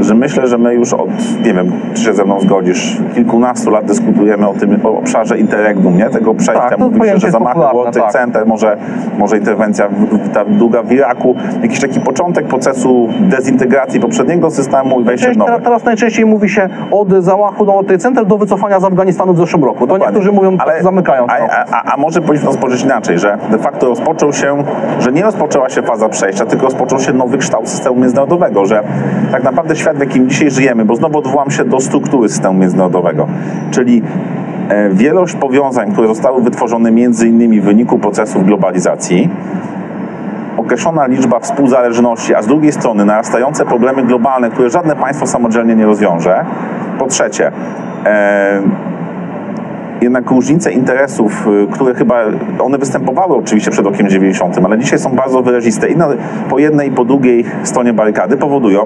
że 0.01 0.15
myślę, 0.15 0.47
że 0.47 0.57
my 0.57 0.73
już 0.75 0.93
od, 0.93 1.09
nie 1.45 1.53
wiem, 1.53 1.71
czy 1.93 2.03
się 2.03 2.13
ze 2.13 2.25
mną 2.25 2.39
zgodzisz, 2.39 2.97
kilkunastu 3.15 3.69
lat 3.71 3.85
dyskutujemy 3.85 4.47
o 4.49 4.53
tym 4.53 4.79
o 4.83 4.97
obszarze 4.97 5.37
interregnum, 5.37 5.97
nie? 5.97 6.09
Tego 6.09 6.33
przejścia. 6.33 6.69
Tak, 6.69 6.79
Mówi 6.79 7.09
się, 7.09 7.17
że 7.17 7.31
zamachy 7.31 7.59
World 7.59 7.93
Trade 7.93 7.99
tak. 8.01 8.11
Center, 8.11 8.45
może, 8.45 8.77
może 9.17 9.37
interwencja 9.37 9.87
w- 9.87 10.29
ta 10.33 10.45
długa 10.45 10.83
w 10.83 10.91
Iraku, 10.91 11.35
jakiś 11.63 11.79
taki 11.79 11.99
początek 11.99 12.47
procesu 12.47 13.07
dezintegracji 13.19 13.99
poprzedniego 13.99 14.51
systemu 14.51 15.01
i 15.01 15.03
wejście 15.03 15.31
w 15.33 15.37
nowy. 15.37 15.51
teraz, 15.51 15.63
teraz 15.63 15.83
najczęściej 15.85 16.25
mówi 16.25 16.49
się 16.49 16.69
od 16.91 17.09
załachu 17.23 17.65
do 17.65 17.83
tej 17.87 17.97
center 17.97 18.25
do 18.25 18.37
wycofania 18.37 18.79
z 18.79 18.83
Afganistanu 18.83 19.33
w 19.33 19.37
zeszłym 19.37 19.63
roku. 19.63 19.87
To 19.87 19.97
niektórzy 19.97 20.31
mówią, 20.31 20.57
ale, 20.59 20.83
zamykają 20.83 21.27
to. 21.27 21.33
A, 21.33 21.65
a, 21.71 21.93
a 21.93 21.97
może 21.97 22.21
powinniśmy 22.21 22.47
to 22.47 22.53
spojrzeć 22.53 22.83
inaczej, 22.83 23.19
że 23.19 23.37
de 23.51 23.57
facto 23.57 23.87
rozpoczął 23.87 24.30
się, 24.33 24.63
że 24.99 25.11
nie 25.11 25.23
rozpoczęła 25.23 25.69
się 25.69 25.81
faza 25.81 26.09
przejścia, 26.09 26.45
tylko 26.45 26.65
rozpoczął 26.65 26.99
się 26.99 27.13
nowy 27.13 27.37
kształt 27.37 27.69
systemu 27.69 27.95
międzynarodowego, 27.95 28.65
że 28.65 28.83
tak 29.31 29.43
naprawdę 29.43 29.75
świat, 29.75 29.97
w 29.97 29.99
jakim 29.99 30.29
dzisiaj 30.29 30.51
żyjemy, 30.51 30.85
bo 30.85 30.95
znowu 30.95 31.19
odwołam 31.19 31.51
się 31.51 31.65
do 31.65 31.79
struktury 31.79 32.29
systemu 32.29 32.59
międzynarodowego, 32.59 33.27
czyli 33.71 34.01
e, 34.69 34.89
wielość 34.89 35.35
powiązań, 35.35 35.91
które 35.91 36.07
zostały 36.07 36.41
wytworzone 36.41 36.91
między 36.91 37.27
innymi 37.27 37.61
w 37.61 37.63
wyniku 37.63 37.99
procesów 37.99 38.45
globalizacji, 38.45 39.29
określona 40.57 41.07
liczba 41.07 41.39
współzależności, 41.39 42.35
a 42.35 42.41
z 42.41 42.47
drugiej 42.47 42.71
strony 42.71 43.05
narastające 43.05 43.65
problemy 43.65 44.03
globalne, 44.03 44.49
które 44.49 44.69
żadne 44.69 44.95
państwo 44.95 45.27
samodzielnie 45.27 45.75
nie 45.75 45.85
rozwiąże. 45.85 46.45
Po 46.99 47.07
trzecie, 47.07 47.51
e, 48.05 48.61
jednak 50.01 50.31
różnice 50.31 50.71
interesów, 50.71 51.47
y, 51.47 51.67
które 51.71 51.93
chyba 51.93 52.15
one 52.59 52.77
występowały 52.77 53.35
oczywiście 53.35 53.71
przed 53.71 53.85
rokiem 53.85 54.09
90, 54.09 54.59
ale 54.65 54.79
dzisiaj 54.79 54.99
są 54.99 55.09
bardzo 55.09 55.41
wyraziste 55.41 55.89
i 55.89 55.97
na, 55.97 56.07
po 56.49 56.59
jednej 56.59 56.89
i 56.89 56.91
po 56.91 57.05
drugiej 57.05 57.45
stronie 57.63 57.93
barykady 57.93 58.37
powodują, 58.37 58.85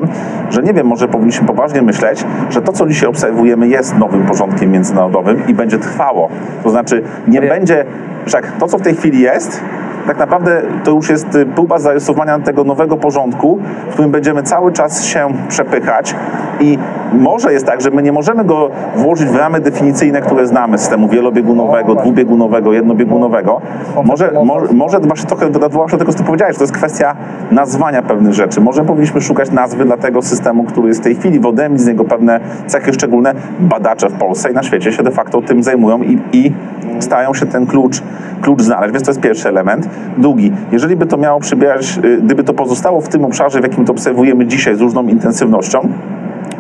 że 0.50 0.64
nie 0.64 0.74
wiem, 0.74 0.88
może 0.88 1.08
powinniśmy 1.08 1.48
poważnie 1.48 1.82
myśleć, 1.82 2.26
że 2.50 2.62
to, 2.62 2.74
co 2.74 2.88
dzisiaj 2.88 3.10
obserwujemy, 3.10 3.68
jest 3.68 3.98
nowym 3.98 4.26
porządkiem 4.26 4.72
międzynarodowym 4.72 5.48
i 5.48 5.54
będzie 5.54 5.78
trwało. 5.78 6.30
To 6.64 6.70
znaczy 6.70 7.04
nie 7.28 7.42
będzie, 7.42 7.86
wszak 8.26 8.52
to, 8.60 8.68
co 8.68 8.78
w 8.78 8.82
tej 8.82 8.96
chwili 8.96 9.20
jest, 9.20 9.62
tak 10.08 10.18
naprawdę 10.18 10.62
to 10.84 10.92
już 10.92 11.10
jest 11.10 11.36
y, 11.36 11.46
próba 11.46 11.80
zarysowania 11.80 12.40
tego 12.40 12.64
nowego 12.64 12.98
porządku, 12.98 13.60
w 13.90 13.94
którym 13.94 14.12
będziemy 14.12 14.44
cały 14.44 14.72
czas 14.72 15.04
się 15.04 15.28
przepychać 15.48 16.16
i 16.60 16.78
może 17.16 17.54
jest 17.54 17.66
tak, 17.66 17.82
że 17.82 17.92
my 17.92 18.02
nie 18.02 18.12
możemy 18.12 18.46
go 18.46 18.70
włożyć 18.96 19.30
w 19.30 19.36
ramy 19.36 19.60
definicyjne, 19.60 20.22
które 20.22 20.48
znamy, 20.48 20.78
systemu 20.78 21.08
wielobiegunowego, 21.08 21.96
dwubiegunowego, 21.96 22.74
jednobiegunowego. 22.74 23.62
Może, 24.04 24.32
może, 24.46 24.74
może 24.74 25.00
właśnie 25.00 25.28
trochę 25.28 25.46
się 25.46 25.52
do 25.52 25.60
tego, 25.98 26.14
co 26.14 26.24
powiedziałeś, 26.24 26.58
to 26.58 26.64
jest 26.64 26.74
kwestia 26.74 27.16
nazwania 27.52 28.02
pewnych 28.02 28.34
rzeczy. 28.34 28.62
Może 28.62 28.84
powinniśmy 28.84 29.22
szukać 29.22 29.52
nazwy 29.52 29.86
dla 29.86 29.98
tego 29.98 30.22
systemu, 30.22 30.64
który 30.64 30.88
jest 30.88 31.00
w 31.00 31.04
tej 31.04 31.16
chwili, 31.16 31.40
wyodrębnić 31.40 31.82
z 31.82 31.88
niego 31.88 32.04
pewne 32.04 32.40
cechy 32.68 32.94
szczególne. 32.94 33.34
Badacze 33.60 34.10
w 34.10 34.14
Polsce 34.14 34.52
i 34.52 34.54
na 34.54 34.64
świecie 34.64 34.92
się 34.92 35.04
de 35.04 35.12
facto 35.12 35.42
tym 35.42 35.64
zajmują 35.64 36.02
i, 36.04 36.20
i 36.34 36.52
starają 37.00 37.34
się 37.34 37.46
ten 37.46 37.66
klucz, 37.66 38.02
klucz 38.42 38.62
znaleźć, 38.62 38.94
więc 38.94 39.06
to 39.06 39.12
jest 39.12 39.22
pierwszy 39.22 39.50
element. 39.50 39.90
Drugi, 40.18 40.52
jeżeli 40.72 40.96
by 40.96 41.06
to 41.06 41.18
miało 41.18 41.40
przybierać, 41.40 42.00
y, 42.04 42.18
gdyby 42.24 42.44
to 42.44 42.54
pozostało 42.54 43.02
w 43.02 43.08
tym 43.08 43.26
obszarze, 43.26 43.60
w 43.60 43.64
jakim 43.64 43.86
to 43.86 43.92
obserwujemy 43.92 44.46
dzisiaj 44.46 44.76
z 44.76 44.82
różną 44.82 45.04
intensywnością, 45.04 45.90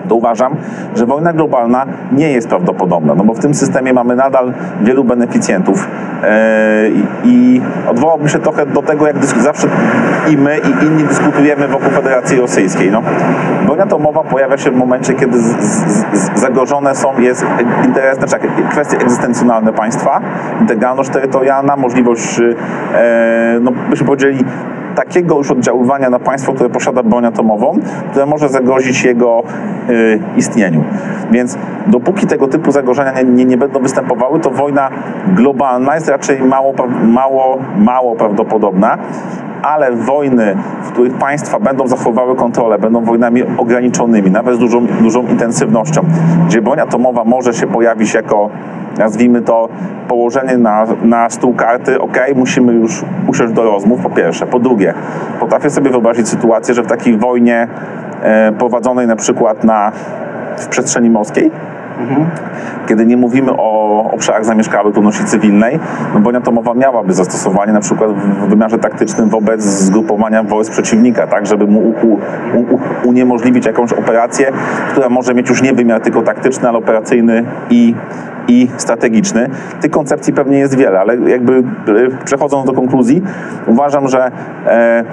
to 0.05 0.15
uważam, 0.15 0.55
że 0.95 1.05
wojna 1.05 1.33
globalna 1.33 1.85
nie 2.11 2.31
jest 2.31 2.49
prawdopodobna, 2.49 3.15
no 3.15 3.23
bo 3.23 3.33
w 3.33 3.39
tym 3.39 3.53
systemie 3.53 3.93
mamy 3.93 4.15
nadal 4.15 4.53
wielu 4.81 5.03
beneficjentów 5.03 5.87
e, 6.23 6.89
i, 7.23 7.61
odwołałbym 7.89 8.29
się 8.29 8.39
trochę 8.39 8.65
do 8.65 8.81
tego, 8.81 9.07
jak 9.07 9.25
zawsze 9.25 9.67
i 10.29 10.37
my, 10.37 10.57
i 10.57 10.85
inni 10.85 11.03
dyskutujemy 11.03 11.67
wokół 11.67 11.89
Federacji 11.89 12.37
Rosyjskiej. 12.37 12.91
No, 12.91 13.01
wojna 13.67 13.83
atomowa 13.83 14.23
pojawia 14.23 14.57
się 14.57 14.71
w 14.71 14.75
momencie, 14.75 15.13
kiedy 15.13 15.39
z, 15.39 15.45
z, 15.61 16.05
z, 16.13 16.39
zagrożone 16.39 16.95
są, 16.95 17.19
jest 17.19 17.45
interes, 17.85 18.17
znaczy 18.17 18.47
kwestie 18.69 18.97
egzystencjonalne 18.97 19.73
państwa, 19.73 20.21
integralność 20.61 21.09
terytorialna, 21.09 21.75
możliwość, 21.75 22.39
e, 22.39 23.59
no 23.61 23.71
byśmy 23.89 24.05
powiedzieli, 24.05 24.45
takiego 24.95 25.37
już 25.37 25.51
oddziaływania 25.51 26.09
na 26.09 26.19
państwo, 26.19 26.53
które 26.53 26.69
posiada 26.69 27.03
broń 27.03 27.25
atomową, 27.25 27.79
które 28.11 28.25
może 28.25 28.49
zagrozić 28.49 29.03
jego 29.03 29.43
y, 29.89 30.19
istnieniu. 30.37 30.83
Więc 31.31 31.57
dopóki 31.87 32.27
tego 32.27 32.47
typu 32.47 32.71
zagrożenia 32.71 33.21
nie, 33.21 33.23
nie, 33.23 33.45
nie 33.45 33.57
będą 33.57 33.79
występowały, 33.79 34.39
to 34.39 34.49
wojna 34.49 34.89
globalna 35.27 35.95
jest 35.95 36.07
raczej 36.07 36.41
mało, 36.41 36.73
mało, 37.03 37.57
mało 37.77 38.15
prawdopodobna. 38.15 38.97
Ale 39.63 39.91
wojny, 39.91 40.57
w 40.83 40.91
których 40.91 41.13
państwa 41.13 41.59
będą 41.59 41.87
zachowywały 41.87 42.35
kontrolę, 42.35 42.79
będą 42.79 43.01
wojnami 43.01 43.43
ograniczonymi, 43.57 44.31
nawet 44.31 44.55
z 44.55 44.59
dużą, 44.59 44.85
dużą 44.85 45.27
intensywnością, 45.27 46.01
gdzie 46.47 46.61
broń 46.61 46.79
atomowa 46.79 47.23
może 47.23 47.53
się 47.53 47.67
pojawić 47.67 48.13
jako 48.13 48.49
nazwijmy 48.97 49.41
to, 49.41 49.69
położenie 50.07 50.57
na, 50.57 50.85
na 51.03 51.29
stół 51.29 51.53
karty, 51.53 52.01
ok, 52.01 52.17
musimy 52.35 52.73
już 52.73 53.05
usiąść 53.27 53.53
do 53.53 53.63
rozmów, 53.63 54.01
po 54.01 54.09
pierwsze. 54.09 54.45
Po 54.47 54.59
drugie, 54.59 54.93
potrafię 55.39 55.69
sobie 55.69 55.89
wyobrazić 55.91 56.29
sytuację, 56.29 56.73
że 56.73 56.83
w 56.83 56.87
takiej 56.87 57.17
wojnie 57.17 57.67
e, 58.21 58.51
prowadzonej 58.51 59.07
na 59.07 59.15
przykład 59.15 59.63
na, 59.63 59.91
w 60.57 60.67
przestrzeni 60.67 61.09
morskiej, 61.09 61.51
kiedy 62.87 63.05
nie 63.05 63.17
mówimy 63.17 63.51
o 63.51 63.74
obszarach 63.85 64.45
zamieszkałych 64.45 64.95
ludności 64.95 65.23
cywilnej, 65.23 65.79
no 66.13 66.19
broń 66.19 66.35
atomowa 66.35 66.73
miałaby 66.73 67.13
zastosowanie 67.13 67.73
na 67.73 67.79
przykład 67.79 68.11
w 68.11 68.49
wymiarze 68.49 68.77
taktycznym 68.77 69.29
wobec 69.29 69.61
zgrupowania 69.61 70.43
wojsk 70.43 70.71
przeciwnika, 70.71 71.27
tak, 71.27 71.47
żeby 71.47 71.67
mu 71.67 71.79
u, 71.79 72.13
u, 72.57 72.79
uniemożliwić 73.03 73.65
jakąś 73.65 73.93
operację, 73.93 74.51
która 74.91 75.09
może 75.09 75.33
mieć 75.33 75.49
już 75.49 75.61
nie 75.61 75.73
wymiar 75.73 76.01
tylko 76.01 76.21
taktyczny, 76.21 76.69
ale 76.69 76.77
operacyjny 76.77 77.43
i 77.69 77.95
i 78.47 78.67
strategiczny. 78.77 79.49
Tych 79.81 79.91
koncepcji 79.91 80.33
pewnie 80.33 80.57
jest 80.57 80.77
wiele, 80.77 80.99
ale 80.99 81.15
jakby 81.29 81.53
e, 81.57 81.63
przechodząc 82.25 82.65
do 82.65 82.73
konkluzji, 82.73 83.21
uważam, 83.67 84.07
że 84.07 84.31
e, 84.65 85.03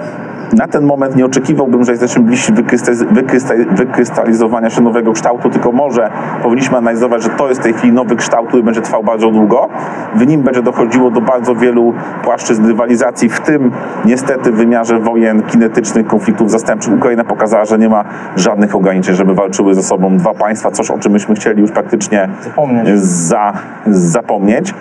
na 0.53 0.67
ten 0.67 0.83
moment 0.83 1.15
nie 1.15 1.25
oczekiwałbym, 1.25 1.83
że 1.83 1.91
jesteśmy 1.91 2.23
bliżsi 2.23 2.53
wykrystal- 2.53 3.13
wykrystal- 3.13 3.75
wykrystalizowania 3.75 4.69
się 4.69 4.81
nowego 4.81 5.13
kształtu, 5.13 5.49
tylko 5.49 5.71
może 5.71 6.09
powinniśmy 6.43 6.77
analizować, 6.77 7.23
że 7.23 7.29
to 7.29 7.49
jest 7.49 7.61
w 7.61 7.63
tej 7.63 7.73
chwili 7.73 7.93
nowy 7.93 8.15
kształt, 8.15 8.47
który 8.47 8.63
będzie 8.63 8.81
trwał 8.81 9.03
bardzo 9.03 9.31
długo. 9.31 9.69
W 10.15 10.27
nim 10.27 10.41
będzie 10.41 10.61
dochodziło 10.61 11.11
do 11.11 11.21
bardzo 11.21 11.55
wielu 11.55 11.93
płaszczyzn 12.23 12.67
rywalizacji, 12.67 13.29
w 13.29 13.39
tym 13.39 13.71
niestety 14.05 14.51
w 14.51 14.55
wymiarze 14.55 14.99
wojen 14.99 15.41
kinetycznych, 15.41 16.07
konfliktów 16.07 16.51
zastępczych. 16.51 16.93
Ukraina 16.93 17.23
pokazała, 17.23 17.65
że 17.65 17.77
nie 17.79 17.89
ma 17.89 18.03
żadnych 18.35 18.75
ograniczeń, 18.75 19.15
żeby 19.15 19.33
walczyły 19.33 19.75
ze 19.75 19.83
sobą 19.83 20.17
dwa 20.17 20.33
państwa, 20.33 20.71
coś 20.71 20.91
o 20.91 20.97
czym 20.99 21.11
myśmy 21.11 21.35
chcieli 21.35 21.61
już 21.61 21.71
praktycznie 21.71 22.29
Zapomnieć. 22.43 22.99
za, 22.99 23.53
zapomnieć. 23.87 24.73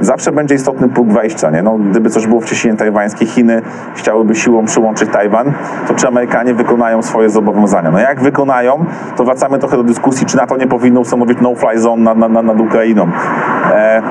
Zawsze 0.00 0.32
będzie 0.32 0.54
istotny 0.54 0.88
punkt 0.88 1.14
wejścia. 1.14 1.50
Nie? 1.50 1.62
No, 1.62 1.78
gdyby 1.78 2.10
coś 2.10 2.26
było 2.26 2.40
w 2.40 2.44
cieśninie 2.44 2.76
tajwańskiej, 2.76 3.26
Chiny 3.26 3.62
chciałyby 3.94 4.34
siłą 4.34 4.64
przyłączyć 4.64 5.10
Tajwan, 5.10 5.52
to 5.88 5.94
czy 5.94 6.08
Amerykanie 6.08 6.54
wykonają 6.54 7.02
swoje 7.02 7.30
zobowiązania? 7.30 7.90
No 7.90 7.98
jak 7.98 8.20
wykonają, 8.20 8.84
to 9.16 9.24
wracamy 9.24 9.58
trochę 9.58 9.76
do 9.76 9.82
dyskusji, 9.82 10.26
czy 10.26 10.36
NATO 10.36 10.56
nie 10.56 10.66
powinno 10.66 11.00
ustanowić 11.00 11.38
no-fly 11.40 11.78
zone 11.78 12.02
nad, 12.02 12.18
nad, 12.32 12.44
nad, 12.44 12.60
Ukrainą. 12.60 13.08
E, 13.72 14.02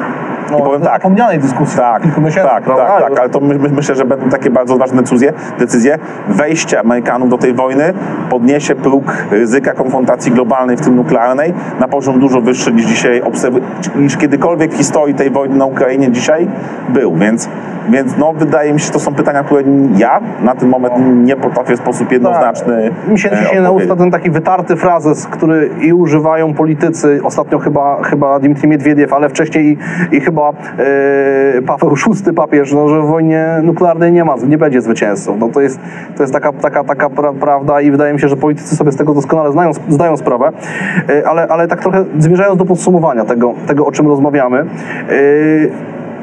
I 0.50 0.64
powiem 0.64 0.82
tak, 0.82 0.94
zapomnianej 0.94 1.40
dyskusji 1.40 1.78
tak, 1.78 2.04
kilku 2.04 2.22
miesięcy, 2.22 2.50
tak, 2.50 2.64
prawda? 2.64 2.86
tak, 2.86 3.10
tak, 3.10 3.20
ale 3.20 3.30
to 3.30 3.40
my, 3.40 3.56
my, 3.60 3.70
myślę, 3.70 3.96
że 3.96 4.06
będą 4.06 4.30
takie 4.30 4.50
bardzo 4.50 4.78
ważne 4.78 5.02
decyzje, 5.02 5.34
decyzje. 5.60 5.98
Wejście 6.28 6.80
Amerykanów 6.80 7.30
do 7.30 7.38
tej 7.38 7.54
wojny 7.54 7.94
podniesie 8.30 8.76
próg 8.76 9.04
ryzyka 9.32 9.74
konfrontacji 9.74 10.32
globalnej, 10.32 10.78
w 10.78 10.82
tym 10.82 10.96
nuklearnej, 10.96 11.54
na 11.80 11.88
poziom 11.88 12.20
dużo 12.20 12.42
wyższy 12.42 12.74
niż 12.74 12.86
dzisiaj 12.86 13.22
niż 13.96 14.18
kiedykolwiek 14.18 14.74
w 14.74 14.78
historii 14.78 15.16
tej 15.16 15.30
wojny 15.30 15.56
na 15.56 15.66
Ukrainie 15.66 16.12
dzisiaj 16.12 16.48
był, 16.90 17.16
więc, 17.16 17.50
więc 17.90 18.18
no, 18.18 18.34
wydaje 18.34 18.74
mi 18.74 18.80
się, 18.80 18.86
że 18.86 18.92
to 18.92 19.00
są 19.00 19.14
pytania, 19.14 19.44
które 19.44 19.64
ja 19.98 20.22
na 20.42 20.56
ten 20.56 20.70
moment 20.70 20.94
nie 21.24 21.36
potrafię 21.36 21.76
w 21.76 21.80
sposób 21.80 22.12
jednoznaczny 22.12 22.92
Tak. 22.96 23.12
Mi 23.12 23.20
się 23.20 23.32
e, 23.32 23.38
dzisiaj 23.38 23.62
na 23.62 23.72
usta 23.72 23.96
ten 23.96 24.12
taki 24.12 24.32
wytarty 24.32 24.76
frazes, 24.76 25.28
który 25.28 25.70
i 25.82 25.94
używają 25.94 26.54
politycy, 26.54 27.20
ostatnio 27.24 27.60
chyba, 27.60 28.04
chyba 28.04 28.40
Dmitrij 28.40 28.70
Miedwiediew, 28.70 29.14
ale 29.14 29.30
wcześniej 29.30 29.78
i, 30.12 30.16
i 30.16 30.22
chyba 30.22 30.50
e, 30.50 31.62
Paweł 31.62 31.96
VI 32.26 32.34
papież, 32.34 32.74
no, 32.74 32.88
że 32.88 33.02
w 33.02 33.06
wojnie 33.06 33.48
nuklearnej 33.64 34.12
nie 34.12 34.26
ma, 34.26 34.36
nie 34.48 34.58
będzie 34.58 34.82
zwycięzców. 34.82 35.36
No, 35.40 35.50
to 35.50 35.62
jest, 35.62 35.80
to 36.18 36.24
jest 36.24 36.34
taka, 36.34 36.54
taka, 36.54 36.84
taka 36.84 37.10
pra, 37.10 37.34
prawda 37.34 37.82
i 37.82 37.92
wydaje 37.92 38.14
mi 38.14 38.20
się, 38.20 38.28
że 38.28 38.38
politycy 38.38 38.76
sobie 38.76 38.92
z 38.92 38.96
tego 38.96 39.14
doskonale 39.14 39.52
znają, 39.52 39.72
zdają 39.90 40.18
sprawę, 40.18 40.52
e, 41.10 41.28
ale, 41.28 41.48
ale 41.48 41.68
tak 41.68 41.82
trochę 41.82 42.06
zmierzając 42.18 42.60
do 42.60 42.66
podsumowania 42.66 43.26
tego, 43.26 43.54
tego 43.68 43.86
o 43.86 43.92
czym 43.92 44.08
rozmawiamy, 44.08 44.66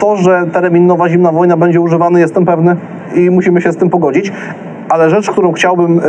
to, 0.02 0.16
że 0.16 0.46
termin 0.52 0.86
nowa 0.86 1.08
zimna 1.08 1.32
wojna 1.32 1.56
będzie 1.56 1.80
używany, 1.80 2.20
jestem 2.20 2.44
pewny 2.44 2.76
i 3.14 3.30
musimy 3.30 3.60
się 3.60 3.72
z 3.72 3.76
tym 3.76 3.90
pogodzić. 3.90 4.32
Ale 4.92 5.10
rzecz, 5.10 5.30
którą 5.30 5.52
chciałbym 5.52 6.00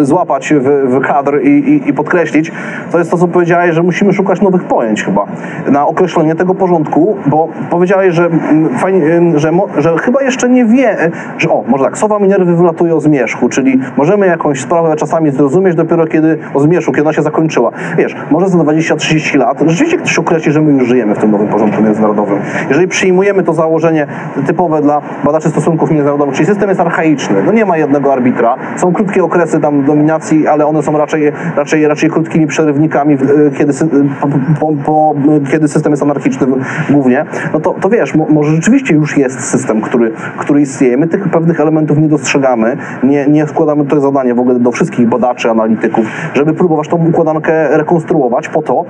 y, 0.00 0.04
złapać 0.04 0.54
w, 0.86 1.00
kadr 1.00 1.40
i, 1.42 1.48
i, 1.48 1.88
i 1.88 1.92
podkreślić, 1.92 2.52
to 2.92 2.98
jest 2.98 3.10
to, 3.10 3.18
co 3.18 3.28
powiedziałeś, 3.28 3.74
że 3.74 3.82
musimy 3.82 4.12
szukać 4.12 4.40
nowych 4.40 4.64
pojęć 4.64 5.04
chyba 5.04 5.26
na 5.70 5.86
określenie 5.86 6.34
tego 6.34 6.54
porządku, 6.54 7.16
bo 7.26 7.48
powiedziałeś, 7.70 8.14
że, 8.14 8.30
fajnie, 8.78 9.04
y, 9.06 9.38
że, 9.38 9.50
że 9.78 9.98
chyba 9.98 10.22
jeszcze 10.22 10.48
nie 10.48 10.64
wie, 10.64 11.04
y, 11.06 11.10
że 11.38 11.48
o, 11.48 11.64
może 11.68 11.84
tak, 11.84 11.98
sowa 11.98 12.18
Minerwy 12.18 12.56
wylatuje 12.56 12.94
o 12.94 13.00
zmierzchu, 13.00 13.48
czyli 13.48 13.78
możemy 13.96 14.26
jakąś 14.26 14.60
sprawę 14.60 14.96
czasami 14.96 15.30
zrozumieć 15.30 15.74
dopiero 15.74 16.06
kiedy 16.06 16.38
o 16.54 16.60
zmierzchu, 16.60 16.92
kiedy 16.92 17.02
ona 17.02 17.12
się 17.12 17.22
zakończyła. 17.22 17.70
Wiesz, 17.98 18.16
może 18.30 18.48
za 18.48 18.58
20-30 18.58 19.38
lat 19.38 19.58
rzeczywiście 19.66 19.96
ktoś 19.96 20.18
określi, 20.18 20.52
że 20.52 20.62
my 20.62 20.72
już 20.72 20.88
żyjemy 20.88 21.14
w 21.14 21.18
tym 21.18 21.30
nowym 21.30 21.48
porządku 21.48 21.82
międzynarodowym. 21.82 22.38
Jeżeli 22.68 22.88
przyjmujemy 22.88 23.42
to 23.42 23.52
założenie 23.52 24.06
typowe 24.46 24.82
dla 24.82 25.02
badaczy 25.24 25.50
stosunków 25.50 25.90
międzynarodowych, 25.90 26.34
czyli 26.34 26.46
system 26.46 26.68
jest 26.68 26.80
archaiczny, 26.80 27.42
no 27.46 27.52
nie 27.52 27.64
ma 27.64 27.76
jednego 27.76 28.12
arbitra, 28.24 28.56
są 28.76 28.92
krótkie 28.92 29.24
okresy 29.24 29.60
tam 29.60 29.84
dominacji, 29.84 30.46
ale 30.46 30.66
one 30.66 30.82
są 30.82 30.98
raczej, 30.98 31.32
raczej, 31.56 31.88
raczej 31.88 32.10
krótkimi 32.10 32.46
przerywnikami, 32.46 33.16
w- 33.16 33.58
kiedy, 33.58 33.72
sy- 33.72 33.88
po, 34.20 34.28
po, 34.60 34.74
po, 34.84 35.14
kiedy 35.50 35.68
system 35.68 35.92
jest 35.92 36.02
anarchiczny 36.02 36.46
głównie, 36.90 37.24
no 37.52 37.60
to, 37.60 37.74
to 37.80 37.88
wiesz, 37.88 38.14
mo, 38.14 38.26
może 38.30 38.52
rzeczywiście 38.52 38.94
już 38.94 39.16
jest 39.16 39.40
system, 39.40 39.80
który, 39.80 40.12
który 40.38 40.60
istnieje. 40.60 40.96
My 40.96 41.08
tych 41.08 41.28
pewnych 41.28 41.60
elementów 41.60 41.98
nie 41.98 42.08
dostrzegamy, 42.08 42.76
nie, 43.02 43.26
nie 43.26 43.46
wkładamy 43.46 43.84
to 43.86 44.00
zadanie 44.00 44.34
w 44.34 44.38
ogóle 44.40 44.58
do 44.58 44.72
wszystkich 44.72 45.08
badaczy, 45.08 45.50
analityków, 45.50 46.06
żeby 46.34 46.54
próbować 46.54 46.88
tą 46.88 46.96
układankę 47.08 47.78
rekonstruować 47.78 48.48
po 48.48 48.62
to, 48.62 48.84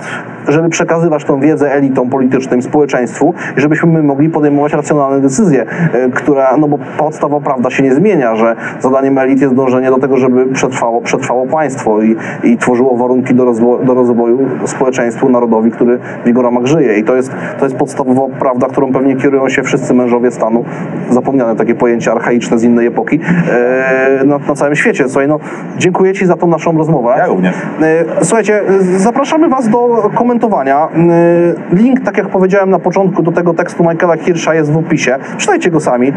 żeby 0.47 0.69
przekazywać 0.69 1.23
tą 1.25 1.39
wiedzę 1.39 1.73
elitom 1.73 2.09
politycznym, 2.09 2.61
społeczeństwu 2.61 3.33
żebyśmy 3.57 3.89
my 3.91 4.03
mogli 4.03 4.29
podejmować 4.29 4.73
racjonalne 4.73 5.21
decyzje, 5.21 5.65
e, 5.93 6.09
która, 6.09 6.57
no 6.57 6.67
bo 6.67 6.79
podstawa 6.97 7.39
prawda 7.39 7.69
się 7.69 7.83
nie 7.83 7.93
zmienia, 7.95 8.35
że 8.35 8.55
zadaniem 8.79 9.14
elit 9.21 9.41
jest 9.41 9.53
dążenie 9.53 9.89
do 9.89 9.97
tego, 9.97 10.17
żeby 10.17 10.45
przetrwało, 10.45 11.01
przetrwało 11.01 11.45
państwo 11.47 12.01
i, 12.01 12.15
i 12.43 12.57
tworzyło 12.57 12.97
warunki 12.97 13.35
do, 13.35 13.45
rozwo- 13.45 13.85
do 13.85 13.93
rozwoju 13.93 14.39
społeczeństwu, 14.65 15.29
narodowi, 15.29 15.71
który 15.71 15.99
w 16.23 16.27
jego 16.27 16.41
ramach 16.41 16.65
żyje. 16.65 16.97
I 16.97 17.03
to 17.03 17.15
jest, 17.15 17.31
to 17.59 17.65
jest 17.65 17.77
podstawowa 17.77 18.21
prawda, 18.39 18.67
którą 18.67 18.93
pewnie 18.93 19.15
kierują 19.15 19.49
się 19.49 19.63
wszyscy 19.63 19.93
mężowie 19.93 20.31
stanu, 20.31 20.65
zapomniane 21.09 21.55
takie 21.55 21.75
pojęcie 21.75 22.11
archaiczne 22.11 22.59
z 22.59 22.63
innej 22.63 22.87
epoki, 22.87 23.19
e, 23.51 24.21
na, 24.25 24.37
na 24.47 24.55
całym 24.55 24.75
świecie. 24.75 25.03
Słuchaj, 25.09 25.27
no, 25.27 25.39
dziękuję 25.77 26.13
Ci 26.13 26.25
za 26.25 26.35
tą 26.35 26.47
naszą 26.47 26.77
rozmowę. 26.77 27.13
Ja 27.17 27.27
również. 27.27 27.55
E, 27.81 28.25
Słuchajcie, 28.25 28.61
zapraszamy 28.97 29.49
Was 29.49 29.69
do 29.69 30.09
komentowania. 30.15 30.87
E, 31.71 31.75
Link, 31.75 31.99
tak 32.01 32.17
jak 32.17 32.27
powiedziałem 32.27 32.69
na 32.69 32.79
początku, 32.79 33.23
do 33.23 33.31
tego 33.31 33.53
tekstu 33.53 33.83
Michaela 33.83 34.17
Hirscha 34.17 34.53
jest 34.55 34.71
w 34.71 34.77
opisie. 34.77 35.15
Czytajcie 35.37 35.71
go 35.71 35.79
sami. 35.79 36.07
E, 36.07 36.13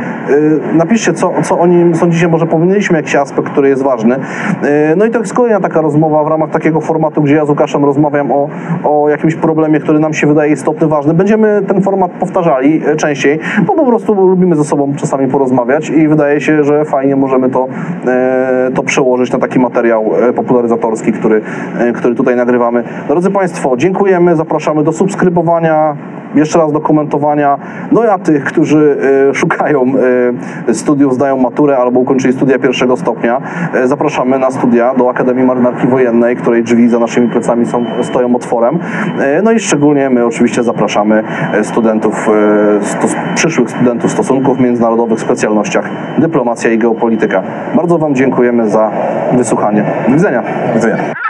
Napiszcie, 0.76 1.12
co, 1.12 1.32
co 1.42 1.58
o 1.58 1.66
nim 1.66 1.94
sądzicie. 1.94 2.28
Może 2.28 2.46
pominęliśmy 2.88 2.96
jakiś 2.96 3.14
aspekt, 3.14 3.50
który 3.52 3.68
jest 3.68 3.82
ważny. 3.82 4.16
E, 4.62 4.96
No 4.96 5.04
i 5.04 5.10
to 5.10 5.18
jest 5.18 5.34
kolejna 5.34 5.60
taka 5.60 5.80
rozmowa 5.80 6.24
w 6.24 6.26
ramach 6.26 6.50
takiego 6.50 6.80
formatu, 6.80 7.22
gdzie 7.22 7.34
ja 7.34 7.46
z 7.46 7.48
Łukaszem 7.48 7.84
rozmawiam 7.84 8.32
o, 8.32 8.48
o 8.84 9.08
jakimś 9.08 9.34
problemie, 9.34 9.80
który 9.80 9.98
nam 9.98 10.14
się 10.14 10.26
wydaje 10.26 10.52
istotny, 10.52 10.86
ważny. 10.86 11.14
Będziemy 11.14 11.62
ten 11.68 11.82
format 11.82 12.10
powtarzali 12.10 12.82
e, 12.86 12.96
częściej, 12.96 13.38
bo 13.66 13.74
po 13.74 13.86
prostu 13.86 14.14
lubimy 14.14 14.56
ze 14.56 14.64
sobą 14.64 14.94
czasami 14.96 15.28
porozmawiać 15.28 15.90
i 15.90 16.08
wydaje 16.08 16.40
się, 16.40 16.64
że 16.64 16.84
fajnie 16.84 17.16
możemy 17.16 17.50
to, 17.50 17.68
e, 18.06 18.70
to 18.74 18.82
przełożyć 18.82 19.32
na 19.32 19.38
taki 19.38 19.58
materiał 19.58 20.04
popularyzatorski, 20.36 21.12
który, 21.12 21.40
który 21.94 22.14
tutaj 22.14 22.36
nagrywamy. 22.36 22.84
Drodzy 23.08 23.30
Państwo, 23.30 23.76
dziękujemy, 23.76 24.36
zapraszamy 24.36 24.84
do 24.84 24.92
subskrybowania, 24.92 25.96
jeszcze 26.34 26.58
raz 26.58 26.72
do 26.72 26.80
komentowania. 26.80 27.58
No 27.92 28.02
a 28.02 28.18
tych, 28.18 28.44
którzy 28.44 28.98
e, 29.30 29.34
szukają 29.34 29.84
e, 30.68 30.74
studiów, 30.74 31.14
zdają 31.14 31.36
maturę 31.36 31.76
albo 31.76 32.00
ukończyli 32.00 32.34
studia 32.34 32.58
pierwszego 32.58 32.96
stopnia, 32.96 33.40
e, 33.74 33.88
zapraszamy 33.88 34.38
na 34.38 34.50
studia 34.50 34.94
do 34.94 35.10
Akademii 35.10 35.44
Marynarki 35.44 35.86
Wojennej, 35.86 36.36
której 36.36 36.62
drzwi 36.62 36.88
za 36.88 36.98
naszymi 36.98 37.28
plecami 37.28 37.66
są, 37.66 37.84
stoją 38.02 38.36
otworem. 38.36 38.78
No 39.42 39.52
i 39.52 39.58
szczególnie 39.58 40.10
my 40.10 40.26
oczywiście 40.26 40.62
zapraszamy 40.62 41.22
studentów, 41.62 42.28
stos, 42.80 43.16
przyszłych 43.34 43.70
studentów 43.70 44.12
stosunków 44.12 44.60
międzynarodowych 44.60 45.18
w 45.18 45.22
specjalnościach 45.22 45.90
dyplomacja 46.18 46.70
i 46.70 46.78
geopolityka. 46.78 47.42
Bardzo 47.74 47.98
Wam 47.98 48.14
dziękujemy 48.14 48.68
za 48.68 48.90
wysłuchanie. 49.32 49.84
Do 50.08 50.14
widzenia. 50.14 50.42
Do 50.68 50.74
widzenia. 50.74 51.27